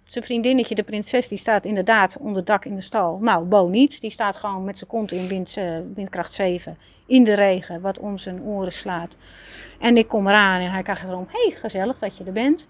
[0.05, 3.19] Zijn vriendinnetje, de prinses, die staat inderdaad onder dak in de stal.
[3.21, 4.01] Nou, Bo niet.
[4.01, 5.55] Die staat gewoon met zijn kont in wind,
[5.95, 9.17] windkracht 7 in de regen, wat om zijn oren slaat.
[9.79, 12.69] En ik kom eraan en hij krijgt erom, hey, gezellig dat je er bent.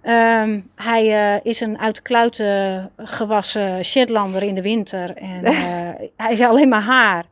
[0.00, 5.16] Ehm, hij eh, is een uit kluiten gewassen Shetlander in de winter.
[5.16, 7.26] En eh, hij is alleen maar haar.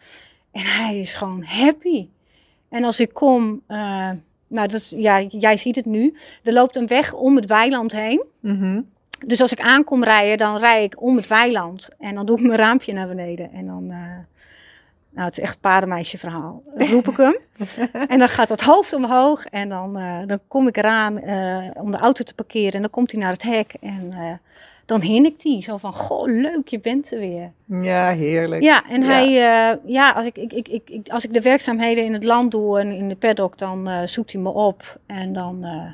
[0.52, 2.08] En hij is gewoon happy.
[2.68, 4.10] En als ik kom, uh,
[4.48, 6.16] nou, dat is, ja, jij ziet het nu.
[6.42, 8.24] Er loopt een weg om het weiland heen.
[8.40, 8.80] Mhm.
[9.26, 11.88] Dus als ik aankom rijden, dan rij ik om het weiland.
[11.98, 13.52] En dan doe ik mijn raampje naar beneden.
[13.52, 13.92] En dan,
[15.18, 16.62] nou, het is echt paardenmeisje verhaal.
[16.74, 17.36] Dan roep ik hem.
[18.08, 19.44] en dan gaat dat hoofd omhoog.
[19.44, 21.16] En dan, uh, dan kom ik eraan
[21.74, 22.72] om de auto te parkeren.
[22.72, 23.74] En dan komt hij naar het hek.
[23.80, 24.14] En
[24.88, 27.52] dan hinnikt hij zo van, goh, leuk, je bent er weer.
[27.64, 28.62] Ja, heerlijk.
[28.62, 32.12] Ja, en hij, uh, ja, als ik, ik, ik, ik, als ik de werkzaamheden in
[32.12, 34.98] het land doe en in de paddock, dan uh, zoekt hij me op.
[35.06, 35.90] En dan, uh,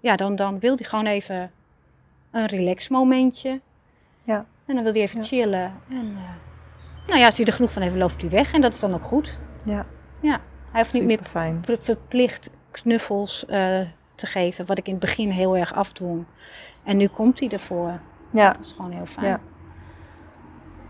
[0.00, 1.50] ja, dan, dan wil hij gewoon even
[2.30, 3.60] een relax momentje.
[4.24, 4.46] Ja.
[4.66, 5.26] En dan wil hij even ja.
[5.26, 5.72] chillen.
[5.88, 6.16] En
[7.06, 8.52] nou ja, als hij er genoeg van heeft, loopt hij weg.
[8.52, 9.38] En dat is dan ook goed.
[9.62, 9.86] Ja.
[10.20, 10.40] Ja,
[10.70, 11.64] hij hoeft niet meer fijn.
[11.80, 13.44] verplicht knuffels
[14.14, 16.26] te geven, wat ik in het begin heel erg afdoen.
[16.84, 17.98] En nu komt hij ervoor.
[18.30, 18.52] Ja.
[18.52, 19.26] Dat is gewoon heel fijn.
[19.26, 19.40] Ja.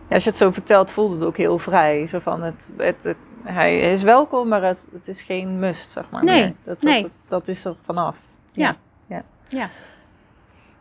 [0.09, 0.15] ja.
[0.15, 2.07] als je het zo vertelt, voelt het ook heel vrij.
[2.07, 6.05] Zo van het, het, het hij is welkom, maar het, het is geen must, zeg
[6.11, 6.25] maar.
[6.25, 6.55] Nee.
[6.65, 7.03] Dat, nee.
[7.03, 8.17] Dat, dat, is er vanaf.
[8.53, 8.77] Ja.
[9.07, 9.69] Ja, ja.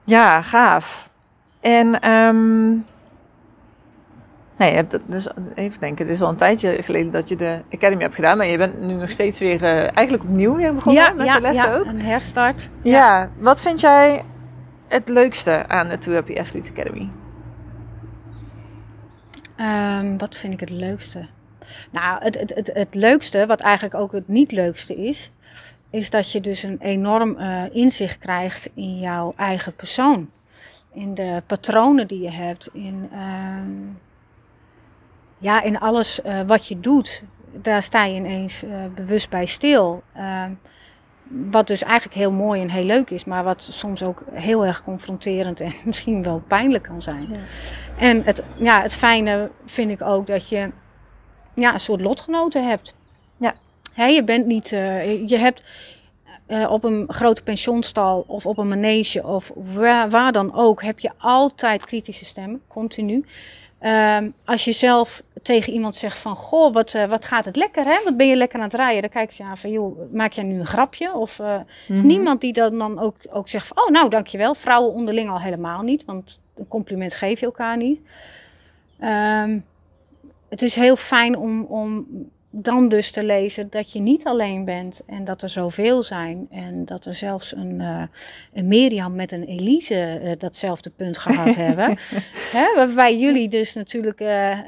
[0.04, 1.10] ja gaaf.
[1.60, 2.86] En um,
[4.64, 7.36] nee, je hebt, dat- dus, even denken, het is al een tijdje geleden dat je
[7.36, 10.74] de Academy hebt gedaan, maar je bent nu nog steeds weer eh, eigenlijk opnieuw weer
[10.74, 11.86] begonnen ja, met ja, de lessen ja, ook.
[11.86, 12.70] een herstart.
[12.82, 13.30] Ja.
[13.40, 14.24] wat vind jij
[14.88, 17.10] het leukste aan de Two Happy Athletes Academy?
[19.56, 21.28] Ehm, wat vind ik het leukste?
[21.92, 25.32] Nou, het, het, het, het leukste, wat eigenlijk ook het niet leukste is,
[25.90, 30.30] is dat je dus een enorm eh, inzicht krijgt in jouw eigen persoon.
[30.94, 33.72] In de patronen die je hebt, in, ehm,
[35.44, 37.24] ja, in alles eh, wat je doet.
[37.52, 40.04] Daar sta je ineens eh, bewust bij stil.
[40.14, 40.52] Ehm,
[41.28, 44.84] wat dus eigenlijk heel mooi en heel leuk is, maar wat soms ook heel erg
[44.84, 47.28] confronterend en misschien wel pijnlijk kan zijn.
[47.32, 47.40] Ja.
[47.98, 50.72] En het, ja, het fijne vind ik ook dat je
[51.56, 52.96] ja, een soort lotgenoten hebt.
[53.38, 53.54] Ja.
[53.94, 55.64] Hè, je bent niet, eh, je hebt
[56.70, 61.12] op een grote pensioenstal of op een manege of waar, waar dan ook, heb je
[61.18, 63.26] altijd kritische stemmen, continu.
[63.84, 67.86] Ehm, als je zelf tegen iemand zegt van, goh, wat, eh, wat gaat het lekker,
[67.86, 68.04] hè?
[68.04, 69.02] Wat ben je lekker aan het rijden?
[69.02, 71.14] Dan kijken ze aan van, joh, maak jij nu een grapje?
[71.14, 72.08] Of er is Mhm.
[72.08, 74.56] niemand die dan, dan ook, ook zegt van, oh, nou, dankjewel.
[74.56, 78.02] Vrouwen onderling al helemaal niet, want een compliment geef je elkaar niet.
[79.00, 79.60] Ehm,
[80.50, 82.06] het is heel fijn om, om
[82.56, 86.48] dan dus te lezen dat je niet alleen bent en dat er zoveel zijn.
[86.50, 88.04] En dat er zelfs een, eh,
[88.54, 91.98] een Mirjam met een Elise eh, datzelfde punt gehad hebben.
[92.52, 94.60] Hè, waarbij jullie dus natuurlijk eh,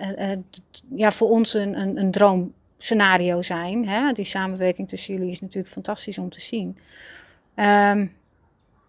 [0.96, 3.88] ja, voor ons een, een, een droomscenario zijn.
[3.88, 4.12] Hè?
[4.12, 6.78] Die samenwerking tussen jullie is natuurlijk fantastisch om te zien.
[7.56, 8.06] Ehm,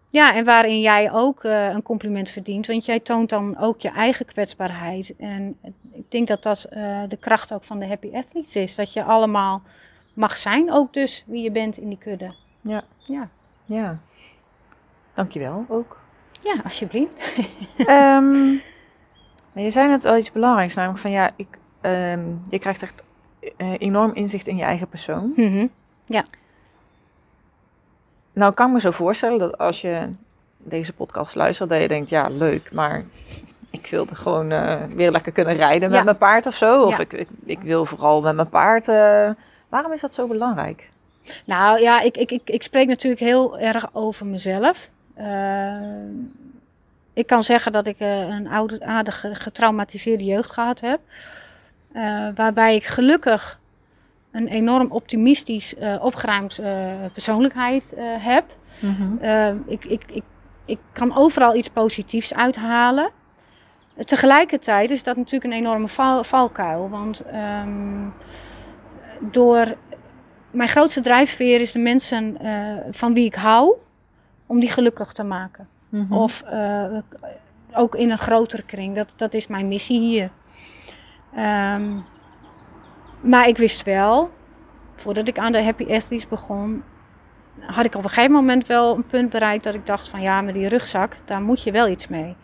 [0.09, 3.89] ja, en waarin jij ook eh, een compliment verdient, want jij toont dan ook je
[3.89, 5.15] eigen kwetsbaarheid.
[5.17, 5.57] En
[5.93, 8.75] ik denk dat dat eh, de kracht ook van de Happy Athletes is.
[8.75, 9.61] Dat je allemaal
[10.13, 12.33] mag zijn, ook dus wie je bent in die kudde.
[12.61, 12.83] Ja.
[12.97, 13.29] Ja,
[13.65, 13.99] Ja.
[15.13, 15.99] Dankjewel ook.
[16.43, 17.11] ja alsjeblieft.
[17.77, 18.51] Ehm,
[19.53, 21.47] je zei net al iets belangrijks, namelijk van ja, ik,
[21.81, 23.03] ehm, je krijgt echt
[23.57, 25.33] eh, enorm inzicht in je eigen persoon.
[25.35, 25.67] Mhm.
[28.37, 30.09] Nou, kan ik me zo voorstellen dat als je
[30.57, 33.03] deze podcast luistert, dat je denkt, ja, leuk, maar
[33.71, 36.03] ik wilde gewoon eh, weer lekker kunnen rijden met Ja.
[36.03, 36.83] mijn paard of zo.
[36.83, 37.03] Of Ja.
[37.03, 38.87] ik, ik, ik wil vooral met mijn paard.
[38.87, 39.29] eh,
[39.69, 40.89] waarom is dat zo belangrijk?
[41.45, 44.89] Nou ja, ik, ik, ik, ik spreek natuurlijk heel erg over mezelf.
[45.13, 45.75] Eh,
[47.13, 50.99] ik kan zeggen dat ik een oude, aardig ge- getraumatiseerde jeugd gehad heb.
[52.35, 53.59] Waarbij ik gelukkig
[54.37, 58.45] een enorm optimistisch, eh, opgeruimd eh, persoonlijkheid eh, heb.
[59.21, 60.23] Eh, ik, ik, ik,
[60.65, 63.11] ik kan overal iets positiefs uithalen.
[63.97, 66.89] Tegelijkertijd is dat natuurlijk een enorme val, valkuil.
[66.89, 68.07] Want ehm,
[69.19, 69.75] door
[70.51, 72.37] mijn grootste drijfveer is de mensen
[72.91, 73.75] van wie ik hou,
[74.45, 75.67] om die gelukkig te maken.
[75.89, 76.13] Mhm.
[76.13, 76.43] Of
[77.73, 78.95] ook in een grotere kring.
[78.95, 80.29] Dat, dat is mijn missie hier.
[81.35, 81.97] Ehm,
[83.21, 84.31] maar ik wist wel,
[84.95, 86.83] voordat ik aan de Happy Athletes begon,
[87.59, 90.41] had ik op een gegeven moment wel een punt bereikt dat ik dacht van ja,
[90.41, 92.35] met die rugzak, daar moet je wel iets mee.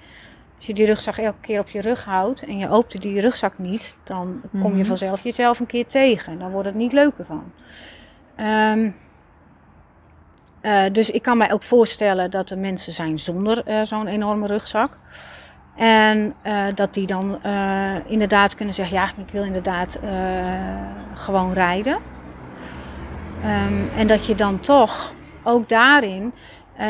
[0.55, 3.57] Als je die rugzak elke keer op je rug houdt en je opent die rugzak
[3.57, 4.85] niet, dan kom je Mhm.
[4.85, 6.39] vanzelf jezelf een keer tegen.
[6.39, 7.51] Dan wordt het niet leuker van.
[8.35, 8.89] Ehm,
[10.61, 14.47] eh, dus ik kan mij ook voorstellen dat er mensen zijn zonder eh, zo'n enorme
[14.47, 14.97] rugzak.
[15.75, 20.11] En eh, dat die dan eh, inderdaad kunnen zeggen: Ja, ik wil inderdaad eh,
[21.13, 21.97] gewoon rijden.
[23.43, 25.13] Ehm, en dat je dan toch
[25.43, 26.33] ook daarin.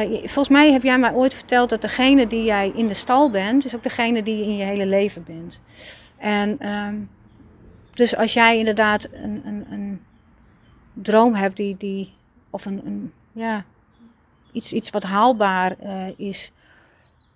[0.08, 3.66] volgens mij heb jij mij ooit verteld dat degene die jij in de stal bent,
[3.66, 5.62] is ook degene die je in je hele leven bent.
[6.18, 6.96] En ehm,
[7.94, 10.02] dus als jij inderdaad een, een, een
[10.94, 12.14] droom hebt die, die
[12.50, 13.64] of een, een ja,
[14.52, 15.76] iets, iets wat haalbaar
[16.18, 16.52] is,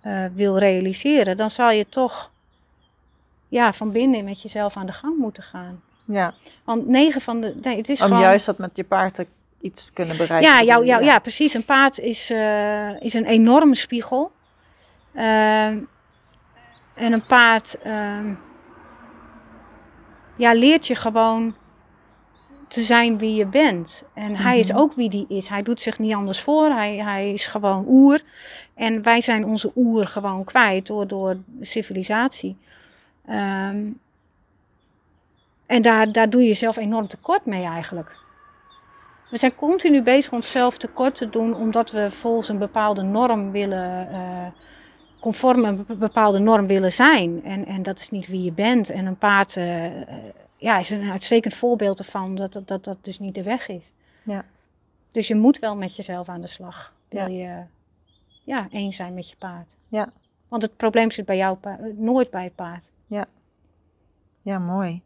[0.06, 2.30] uh, wil realiseren, dan zal je toch
[3.48, 5.82] ja, van binnen met jezelf aan de gang moeten gaan.
[6.04, 6.34] Ja.
[6.64, 7.54] Want negen van de.
[7.62, 9.26] Nee, het is Om gewoon, juist dat met je paard te-
[9.60, 10.50] iets kunnen bereiken.
[10.50, 11.54] ja, jou, jou, ja, precies.
[11.54, 14.32] Een paard is, eh, is een enorme spiegel.
[15.14, 15.78] Ehm,
[16.94, 18.32] en een paard ehm,
[20.36, 21.54] ja, leert je gewoon
[22.68, 24.02] te zijn wie je bent.
[24.14, 24.78] En hij is Mhm.
[24.78, 25.48] ook wie die is.
[25.48, 26.70] Hij doet zich niet anders voor.
[26.70, 28.20] Hij, hij is gewoon oer.
[28.74, 32.56] En wij zijn onze oer gewoon kwijt door, door civilisatie.
[33.26, 33.86] Ehm,
[35.66, 38.16] en daar, daar doe je jezelf enorm tekort mee eigenlijk.
[39.30, 44.08] We zijn continu bezig onszelf tekort te doen omdat we volgens een bepaalde norm willen,
[44.10, 44.46] eh,
[45.20, 47.44] conform een be- bepaalde norm willen zijn.
[47.44, 48.90] En, en dat is niet wie je bent.
[48.90, 49.84] En een paard eh,
[50.58, 53.92] ja, is een uitstekend voorbeeld ervan dat dat, dat dat dus niet de weg is.
[54.22, 54.44] Ja.
[55.12, 56.92] Dus je moet wel met jezelf aan de slag.
[57.08, 57.48] Wil Ja.
[57.48, 57.62] je
[58.44, 59.68] ja, één zijn met je paard.
[59.88, 60.08] Ja.
[60.48, 61.58] Want het probleem zit bij jou,
[61.96, 62.84] nooit bij het paard.
[64.42, 65.02] Ja, mooi.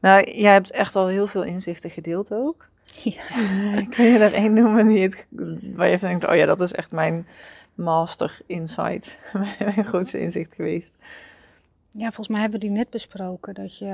[0.00, 2.68] Nou, jij hebt echt al heel veel inzichten gedeeld ook.
[3.02, 3.22] Ja.
[3.94, 5.26] Kun je er één noemen die het,
[5.74, 7.26] waar je denkt, oh ja, dat is echt mijn
[7.74, 9.18] master insight.
[9.58, 10.92] mijn grootste inzicht geweest.
[11.90, 13.54] Ja, volgens mij hebben we die net besproken.
[13.54, 13.86] Dat je,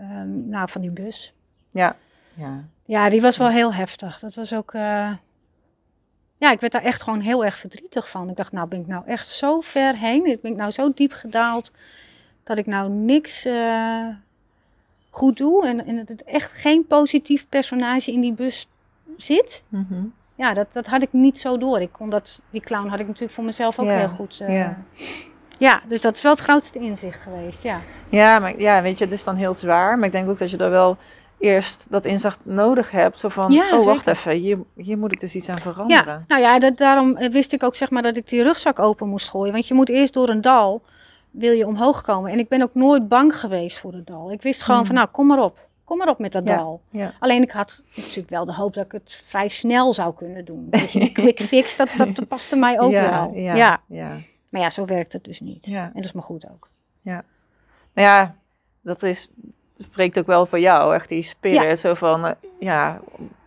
[0.00, 1.32] ehm, nou, van die bus.
[1.70, 1.96] Ja.
[2.34, 2.64] Ja.
[2.84, 4.18] Ja, die was wel heel heftig.
[4.18, 4.74] Dat was ook.
[4.74, 5.12] eh,
[6.36, 8.28] Ja, ik werd daar echt gewoon heel erg verdrietig van.
[8.30, 10.26] Ik dacht, nou ben ik nou echt zo ver heen.
[10.26, 11.72] Ik ben ik nou zo diep gedaald.
[12.44, 14.06] Dat ik nou niks eh,
[15.10, 15.66] goed doe.
[15.66, 18.66] En, en dat het echt geen positief personage in die bus
[19.16, 19.62] zit.
[19.68, 20.04] Mhm.
[20.34, 21.80] Ja, dat, dat had ik niet zo door.
[21.80, 24.40] Ik kon dat, die clown had ik natuurlijk voor mezelf ook Ja, heel goed.
[24.40, 24.78] eh, ja.
[25.60, 27.62] Ja, dus dat is wel het grootste inzicht geweest.
[27.62, 27.80] Ja.
[28.08, 29.96] Ja, maar ja, weet je, het is dan heel zwaar.
[29.98, 30.96] Maar ik denk ook dat je er wel
[31.38, 33.18] eerst dat inzicht nodig hebt.
[33.20, 36.04] Zo van, Ja, oh, wacht even, hier, hier moet ik dus iets aan veranderen.
[36.14, 38.78] Ja, nou ja, dat, daarom eh, wist ik ook zeg maar dat ik die rugzak
[38.78, 39.52] open moest gooien.
[39.52, 40.82] Want je moet eerst door een dal,
[41.30, 42.30] wil je omhoog komen.
[42.30, 44.32] En ik ben ook nooit bang geweest voor het dal.
[44.32, 44.86] Ik wist gewoon Hmm.
[44.86, 45.58] van, nou, kom maar op.
[45.84, 46.56] Kom maar op met dat Ja.
[46.56, 46.80] dal.
[46.90, 47.12] Ja.
[47.18, 50.66] Alleen ik had natuurlijk wel de hoop dat ik het vrij snel zou kunnen doen.
[50.92, 53.32] Die quick fix, dat, dat paste mij ook ja, wel.
[53.42, 54.16] Ja, Ja.
[54.50, 54.58] Ja.
[54.58, 55.66] Maar ja, zo werkt het dus niet.
[55.66, 55.84] Ja.
[55.84, 56.68] En dat is maar goed ook.
[57.94, 58.34] Nou ja,
[58.80, 59.30] dat is,
[59.78, 61.62] spreekt ook wel voor jou, echt die spirit.
[61.62, 61.76] Ja.
[61.76, 63.00] Zo van, eh, ja,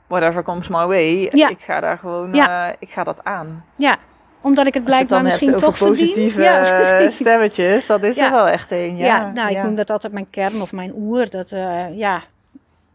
[0.08, 1.30] whatever comes my way.
[1.32, 1.50] Ja.
[1.50, 2.68] Ik ga daar gewoon, Ja.
[2.70, 3.66] eh, ik ga dat aan.
[3.76, 3.98] Ja,
[4.42, 8.26] omdat ik het blijkbaar misschien toch positieve Ja, eh, stemmetjes, dat is Ja.
[8.26, 8.98] er wel echt een.
[8.98, 9.64] Ja, Ja, nou, ik ja.
[9.64, 11.30] noem dat altijd mijn kern of mijn oer.
[11.30, 11.50] Dat,
[11.94, 12.24] ja,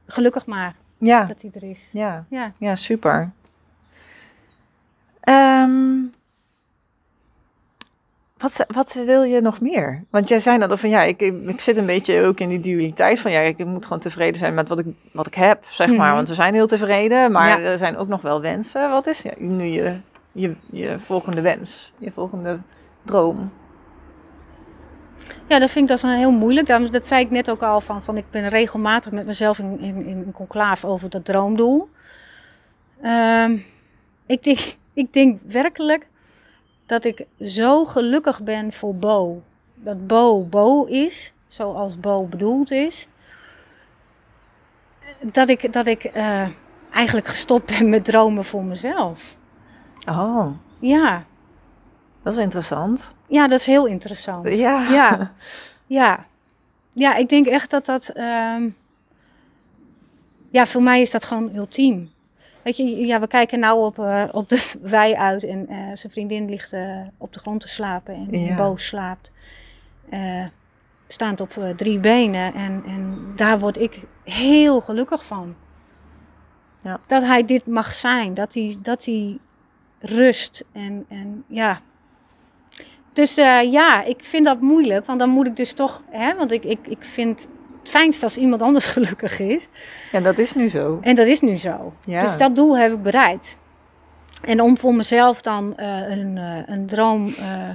[0.06, 1.88] gelukkig maar Ja, dat die er is.
[1.92, 2.52] ja, Ja.
[2.58, 3.30] ja, super.
[5.20, 5.96] Ehm,
[8.38, 10.04] wat, wat wil je nog meer?
[10.10, 13.20] Want jij zei al van ja, ik, ik zit een beetje ook in die dualiteit
[13.20, 16.06] van ja, ik moet gewoon tevreden zijn met wat ik, wat ik heb, zeg maar.
[16.06, 16.14] Mhm.
[16.14, 17.58] Want we zijn heel tevreden, maar Ja.
[17.58, 18.90] er zijn ook nog wel wensen.
[18.90, 19.96] Wat is ja, nu je,
[20.32, 22.58] je, je volgende wens, je volgende
[23.02, 23.50] droom?
[25.46, 26.66] Ja, dat vind ik dat is een heel moeilijk.
[26.66, 29.80] Daarom, dat zei ik net ook al van, van ik ben regelmatig met mezelf in,
[29.80, 31.88] in, in een conclave over dat droomdoel.
[33.02, 33.56] Ehm,
[34.26, 34.58] ik, denk,
[34.92, 36.06] ik denk werkelijk
[36.88, 39.42] dat ik zo gelukkig ben voor Bo.
[39.74, 43.06] Dat Bo Bo is, zoals Bo bedoeld is.
[45.22, 46.48] Dat ik, dat ik eh,
[46.92, 49.36] eigenlijk gestopt ben met dromen voor mezelf.
[50.08, 50.46] Oh,
[50.78, 51.24] Ja,
[52.22, 53.12] dat is interessant.
[53.26, 54.48] ja dat is heel interessant.
[54.48, 54.88] Ja.
[54.90, 55.32] Ja.
[55.86, 56.26] Ja,
[56.92, 58.08] ja ik denk echt dat dat.
[58.08, 58.68] ehm,
[60.50, 62.10] ja, voor mij is dat gewoon ultiem.
[62.68, 66.12] Weet je, ja, we kijken nou op, eh, op de wei uit en eh, zijn
[66.12, 68.56] vriendin ligt eh, op de grond te slapen en Ja.
[68.56, 69.30] Bo slaapt.
[71.08, 75.54] staand op drie benen en, en daar word ik heel gelukkig van.
[76.82, 77.00] Ja.
[77.06, 79.38] Dat hij dit mag zijn, dat hij, dat hij
[79.98, 81.80] rust en, en ja.
[83.12, 83.34] Dus
[83.70, 86.86] ja, ik vind dat moeilijk, want dan moet ik dus toch, hè, want ik, ik,
[86.86, 87.48] ik vind
[87.88, 89.68] het fijnst als iemand anders gelukkig is.
[90.12, 90.98] Ja, dat is nu zo.
[91.02, 91.92] En dat is nu zo.
[92.04, 92.20] Ja.
[92.20, 93.56] Dus dat doel heb ik bereikt.
[94.42, 97.68] En om voor mezelf dan eh, een, eh, een droom eh,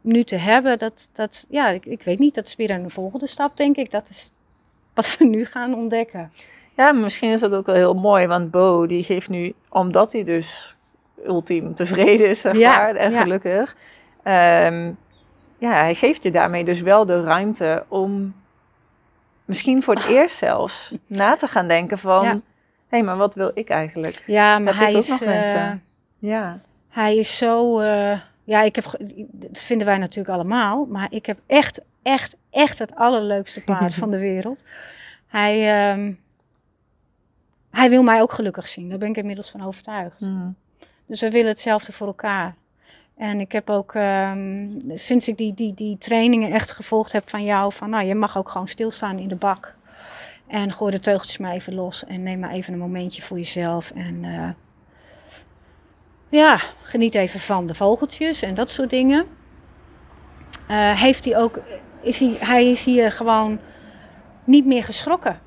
[0.00, 3.26] nu te hebben, dat, dat ja, ik, ik weet niet, dat is weer een volgende
[3.26, 3.90] stap, denk ik.
[3.90, 4.30] Dat is
[4.94, 6.32] wat we nu gaan ontdekken.
[6.76, 10.24] Ja, misschien is dat ook wel heel mooi, want Bo die geeft nu, omdat hij
[10.24, 10.76] dus
[11.26, 13.20] ultiem tevreden is, zeg Ja, maar, en ja.
[13.22, 13.76] gelukkig.
[14.22, 14.90] ehm,
[15.58, 18.34] ja, hij geeft je daarmee dus wel de ruimte om
[19.52, 22.38] misschien voor het eerst zelfs na te gaan denken van, hé,
[22.88, 24.22] hey, maar wat wil ik eigenlijk?
[24.26, 25.82] Ja, maar Heb hij ook is, nog eh, mensen?
[26.18, 28.84] Ja, hij is zo, eh, ja, ik heb,
[29.30, 34.10] dat vinden wij natuurlijk allemaal, maar ik heb echt, echt, echt het allerleukste paard van
[34.10, 34.64] de wereld.
[35.26, 36.12] Hij, ehm,
[37.70, 38.88] hij wil mij ook gelukkig zien.
[38.88, 40.20] Daar ben ik inmiddels van overtuigd.
[40.20, 40.56] Mm.
[41.06, 42.54] Dus we willen hetzelfde voor elkaar.
[43.16, 47.44] En ik heb ook, ehm, sinds ik die, die, die trainingen echt gevolgd heb van
[47.44, 49.74] jou, van nou, je mag ook gewoon stilstaan in de bak.
[50.46, 53.90] En gooi de teugeltjes maar even los en neem maar even een momentje voor jezelf.
[53.90, 54.50] En eh,
[56.28, 59.26] ja, geniet even van de vogeltjes en dat soort dingen.
[60.68, 61.60] Eh, heeft hij ook,
[62.00, 63.58] is hij, hij is hier gewoon
[64.44, 65.40] niet meer geschrokken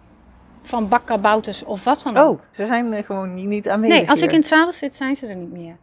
[0.64, 2.40] van bakkabouters of wat dan ook.
[2.40, 5.28] Oh, ze zijn gewoon niet- aanwezig nee, als ik in het zadel zit, zijn ze
[5.28, 5.78] er niet meer.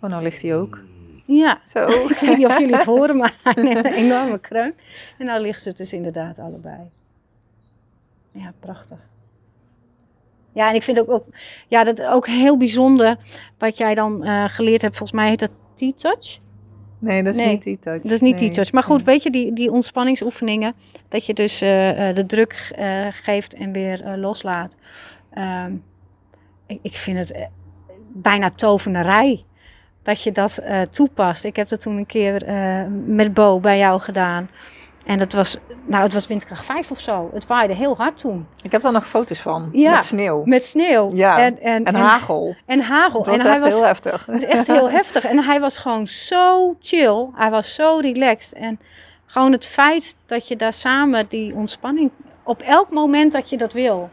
[0.00, 0.78] Oh, nou ligt hij ook.
[1.24, 1.86] Ja, Zo.
[2.08, 4.74] ik weet niet of jullie het horen, maar hij neemt een enorme kreun.
[5.18, 6.78] En nou liggen ze dus inderdaad allebei.
[8.32, 8.98] Ja, prachtig.
[10.52, 11.24] Ja, en ik vind ook, ook,
[11.68, 13.16] ja, dat ook heel bijzonder
[13.58, 14.96] wat jij dan eh, geleerd hebt.
[14.96, 16.38] Volgens mij heet dat T-touch.
[16.98, 18.02] Nee, dat is Nee, niet T-touch.
[18.02, 18.50] Dat is niet Nee.
[18.50, 18.72] T-touch.
[18.72, 20.74] Maar goed, weet je, die, die ontspanningsoefeningen.
[21.08, 22.72] Dat je dus eh, eh, de druk
[23.22, 24.76] geeft en weer loslaat.
[25.30, 25.72] Ehm,
[26.66, 27.48] ik, ik vind het
[28.12, 29.44] bijna tovenarij
[30.08, 31.44] dat je dat eh, toepast.
[31.44, 34.50] Ik heb dat toen een keer eh, met Bo bij jou gedaan.
[35.06, 35.56] En dat was,
[35.86, 37.30] nou, het was windkracht 5 of zo.
[37.34, 38.46] Het waaide heel hard toen.
[38.62, 39.68] Ik heb daar nog foto's van.
[39.72, 39.92] Ja.
[39.92, 40.42] Met sneeuw.
[40.44, 41.10] Met sneeuw.
[41.14, 42.56] Ja, En, en, En hagel.
[42.66, 43.18] En hagel.
[43.18, 44.26] Het was en hij echt was heel heftig.
[44.26, 45.24] het is echt heel heftig.
[45.24, 47.26] En hij was gewoon zo chill.
[47.34, 48.52] Hij was zo relaxed.
[48.52, 48.80] En
[49.26, 52.10] gewoon het feit dat je daar samen die ontspanning...
[52.42, 54.10] Op elk moment dat je dat wil.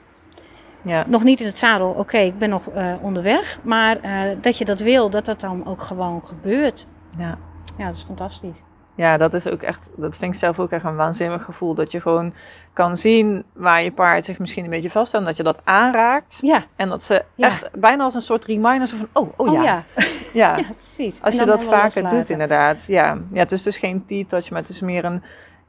[0.86, 1.06] Ja.
[1.08, 1.90] Nog niet in het zadel.
[1.90, 3.60] Oké, ik ben nog eh, onderweg.
[3.64, 6.88] Maar eh, dat je dat wil, dat dat dan ook gewoon gebeurt.
[7.18, 7.38] Ja.
[7.78, 8.58] Ja, dat is fantastisch.
[8.96, 11.74] ja, dat is ook echt, dat vind ik zelf ook echt een waanzinnig gevoel.
[11.74, 12.34] Dat je gewoon
[12.74, 15.26] kan zien waar je paard zich misschien een beetje vasthoudt.
[15.26, 16.38] En dat je dat aanraakt.
[16.42, 16.66] Ja.
[16.76, 17.48] En dat ze Ja.
[17.48, 19.64] echt bijna als een soort reminder zo van, oh, oh, Oh ja.
[19.64, 19.84] ja.
[20.34, 20.58] ja.
[20.58, 21.22] Ja, precies.
[21.22, 22.18] Als je dat vaker loslaten.
[22.18, 22.86] doet, inderdaad.
[22.88, 23.18] Ja.
[23.32, 25.24] ja, het is dus geen T-touch, maar het is meer een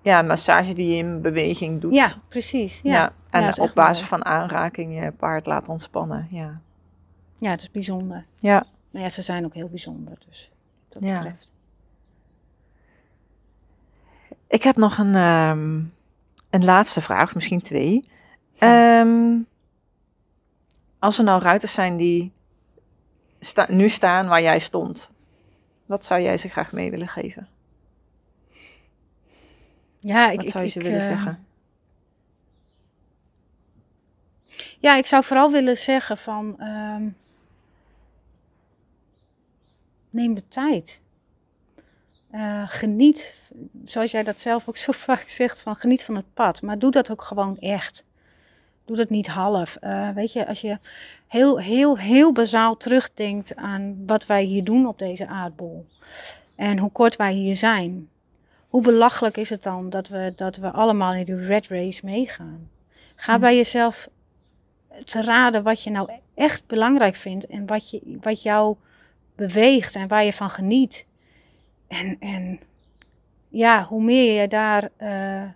[0.07, 1.95] ja, een massage die je in beweging doet.
[1.95, 2.81] Ja, precies.
[2.83, 3.13] Ja, ja.
[3.31, 4.09] En Ja, op basis mooi.
[4.09, 6.29] van aanraking je paard laten ontspannen.
[6.31, 6.61] Ja.
[7.39, 8.25] het is bijzonder.
[8.39, 8.65] Ja.
[8.91, 10.15] Maar ja, ze zijn ook heel bijzonder.
[10.29, 10.51] Dus
[10.83, 11.17] wat dat Ja.
[11.19, 11.53] betreft.
[14.49, 15.77] Ik heb nog een, ehm,
[16.51, 18.09] een laatste vraag, of misschien twee.
[18.59, 19.39] Ehm,
[20.99, 22.33] als er nou ruiters zijn die
[23.41, 25.11] sta- nu staan waar jij stond,
[25.87, 27.49] wat zou jij ze graag mee willen geven?
[30.07, 31.47] Ja, ik, Wat zou je ze willen eh, zeggen?
[34.79, 37.09] Ja, ik zou vooral willen zeggen van ehm,
[40.11, 41.01] neem de tijd.
[42.31, 43.35] Eh, geniet,
[43.85, 46.63] zoals jij dat zelf ook zo vaak zegt, van geniet van het pad.
[46.63, 48.05] Maar doe dat ook gewoon echt.
[48.85, 49.77] Doe dat niet half.
[49.77, 50.79] Eh, weet je, als je
[51.27, 55.87] heel, heel, heel bazaal terugdenkt aan wat wij hier doen op deze aardbol.
[56.55, 58.09] En hoe kort wij hier zijn.
[58.69, 62.71] Hoe belachelijk is het dan dat we, dat we allemaal in die red race meegaan?
[63.15, 64.09] Ga bij jezelf
[65.05, 68.77] te raden wat je nou echt belangrijk vindt en wat, je, wat jou
[69.35, 71.07] beweegt en waar je van geniet.
[71.89, 72.61] En, en
[73.49, 75.51] ja, hoe meer je daar eh,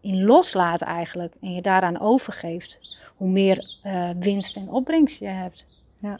[0.00, 5.66] in loslaat eigenlijk en je daaraan overgeeft, hoe meer eh, winst en opbrengst je hebt.
[6.00, 6.18] Ja.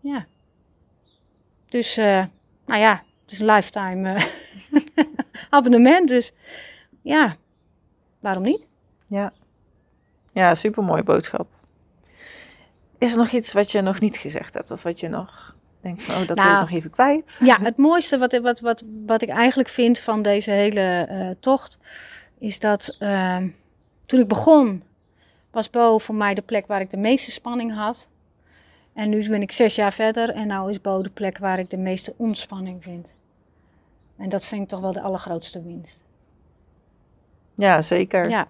[0.00, 0.26] Ja.
[1.68, 2.24] Dus, eh,
[2.64, 4.24] nou ja, het is een lifetime eh,
[5.50, 6.32] abonnement, dus
[7.02, 7.36] ja,
[8.20, 8.66] waarom niet?
[9.06, 9.32] Ja,
[10.32, 11.48] ja super mooie boodschap.
[12.98, 14.70] Is er nog iets wat je nog niet gezegd hebt?
[14.70, 17.40] Of wat je nog denkt van, oh, dat wil Nou, ik nog even kwijt?
[17.42, 21.78] Ja, het mooiste wat, wat, wat, wat ik eigenlijk vind van deze hele eh, tocht,
[22.38, 23.48] is dat ehm,
[24.06, 24.82] toen ik begon,
[25.50, 28.06] was Bo voor mij de plek waar ik de meeste spanning had.
[28.94, 31.70] En nu ben ik zes jaar verder en nu is Bo de plek waar ik
[31.70, 33.14] de meeste ontspanning vind.
[34.18, 36.02] En dat vind ik toch wel de allergrootste winst.
[37.54, 38.28] Ja, zeker.
[38.28, 38.40] Ja,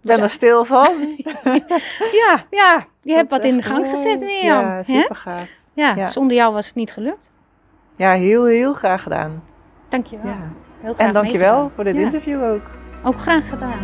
[0.00, 1.16] Ik ben er stil van.
[2.22, 4.64] ja, ja je hebt wat in de gang gezet, Mirjam.
[4.64, 5.48] Ja, super gaaf.
[5.72, 6.06] Ja, Ja.
[6.06, 7.30] zonder jou was het niet gelukt.
[7.96, 9.44] Ja, heel, heel graag gedaan.
[9.88, 10.26] Dankjewel.
[10.32, 10.52] Ja.
[10.80, 11.70] Heel graag En dankjewel meegedaan.
[11.74, 12.62] voor dit Ja, interview ook.
[13.04, 13.80] Ook graag gedaan.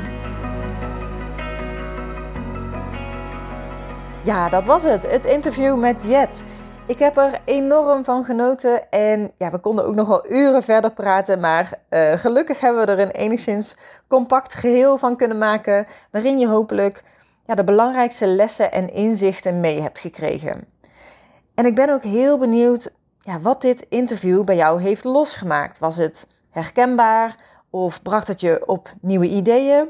[4.25, 5.11] Ja, dat was het.
[5.11, 6.45] Het interview met Jet.
[6.91, 10.93] Ik heb er enorm van genoten en ja, we konden ook nog wel uren verder
[10.93, 13.77] praten, maar eh, gelukkig hebben we er een enigszins
[14.09, 17.03] compact geheel van kunnen maken, waarin je hopelijk
[17.47, 20.65] ja, de belangrijkste lessen en inzichten mee hebt gekregen.
[21.55, 25.79] En ik ben ook heel benieuwd ja, wat dit interview bij jou heeft losgemaakt.
[25.79, 27.37] Was het herkenbaar
[27.71, 29.89] of bracht het je op nieuwe ideeën?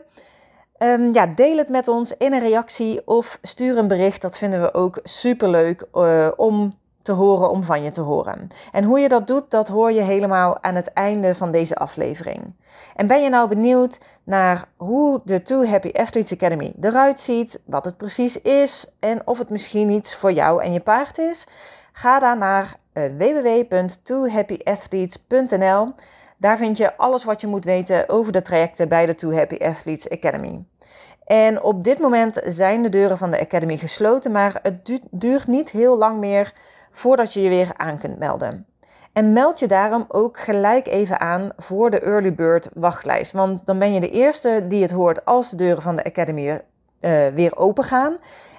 [0.76, 4.20] Ehm, ja, deel het met ons in een reactie of stuur een bericht.
[4.20, 8.48] Dat vinden we ook superleuk eh, om te horen om van je te horen.
[8.72, 12.54] En hoe je dat doet, dat hoor je helemaal aan het einde van deze aflevering.
[12.96, 17.84] En ben je nou benieuwd naar hoe de Two Happy Athletes Academy eruit ziet, wat
[17.84, 21.46] het precies is en of het misschien iets voor jou en je paard is?
[21.92, 25.92] Ga dan naar uh, www.twohappyathletes.nl.
[26.36, 29.64] Daar vind je alles wat je moet weten over de trajecten bij de Two Happy
[29.64, 30.64] Athletes Academy.
[31.30, 35.70] En op dit moment zijn de deuren van de Academy gesloten, maar het duurt niet
[35.70, 36.52] heel lang meer
[36.90, 38.66] voordat je je weer aan kunt melden.
[39.12, 43.32] En meld je daarom ook gelijk even aan voor de Early Bird wachtlijst.
[43.32, 46.48] Want dan ben je de eerste die het hoort als de deuren van de Academy
[46.48, 46.60] uh,
[47.26, 48.16] weer open gaan.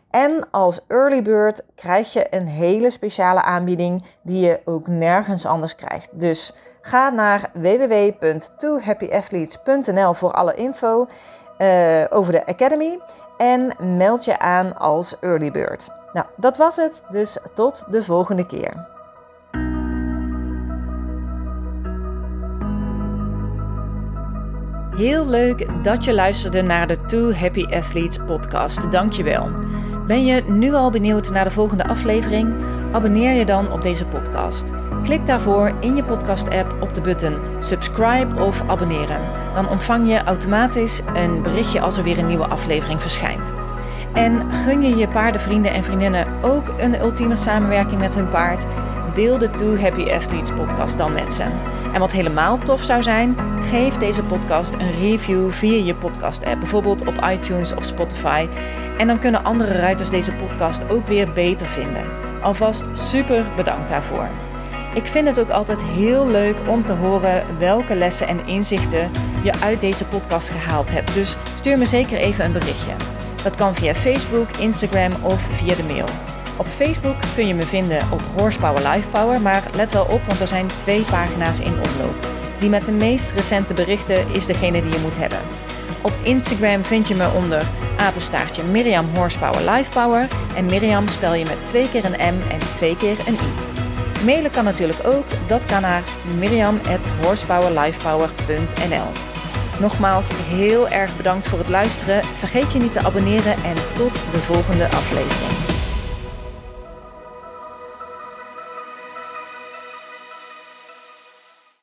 [0.09, 5.75] En als Early Bird krijg je een hele speciale aanbieding die je ook nergens anders
[5.75, 6.19] krijgt.
[6.19, 11.05] Dus ga naar www.twohappyathletes.nl voor alle info
[11.57, 12.99] uh, over de Academy
[13.37, 16.00] en meld je aan als Early Bird.
[16.13, 18.89] Nou, dat was het, dus tot de volgende keer.
[24.95, 28.91] Heel leuk dat je luisterde naar de Two Happy Athletes podcast.
[28.91, 29.49] Dankjewel.
[30.07, 32.55] Ben je nu al benieuwd naar de volgende aflevering?
[32.91, 34.71] Abonneer je dan op deze podcast.
[35.03, 39.21] Klik daarvoor in je podcast-app op de button subscribe of abonneren.
[39.53, 43.51] Dan ontvang je automatisch een berichtje als er weer een nieuwe aflevering verschijnt.
[44.13, 48.65] En gun je je paardenvrienden en vriendinnen ook een ultieme samenwerking met hun paard?
[49.13, 51.43] Deel de Two Happy Athletes podcast dan met ze.
[51.93, 57.07] En wat helemaal tof zou zijn, geef deze podcast een review via je podcast-app, bijvoorbeeld
[57.07, 58.47] op iTunes of Spotify.
[58.97, 62.05] En dan kunnen andere ruiters deze podcast ook weer beter vinden.
[62.41, 64.27] Alvast super bedankt daarvoor.
[64.93, 69.11] Ik vind het ook altijd heel leuk om te horen welke lessen en inzichten
[69.43, 71.13] je uit deze podcast gehaald hebt.
[71.13, 72.93] Dus stuur me zeker even een berichtje.
[73.43, 76.05] Dat kan via Facebook, Instagram of via de mail.
[76.57, 80.47] Op Facebook kun je me vinden op Horsepower Lifepower, maar let wel op, want er
[80.47, 82.27] zijn twee pagina's in omloop.
[82.59, 85.39] Die met de meest recente berichten is degene die je moet hebben.
[86.01, 87.65] Op Instagram vind je me onder
[87.97, 92.97] apenstaartje Miriam Horsepower Lifepower en Miriam spel je met twee keer een M en twee
[92.97, 93.49] keer een I.
[94.25, 96.03] Mailen kan natuurlijk ook, dat kan naar
[96.39, 99.30] miriam.horsepowerlifepower.nl
[99.81, 102.23] Nogmaals heel erg bedankt voor het luisteren.
[102.23, 105.70] Vergeet je niet te abonneren en tot de volgende aflevering.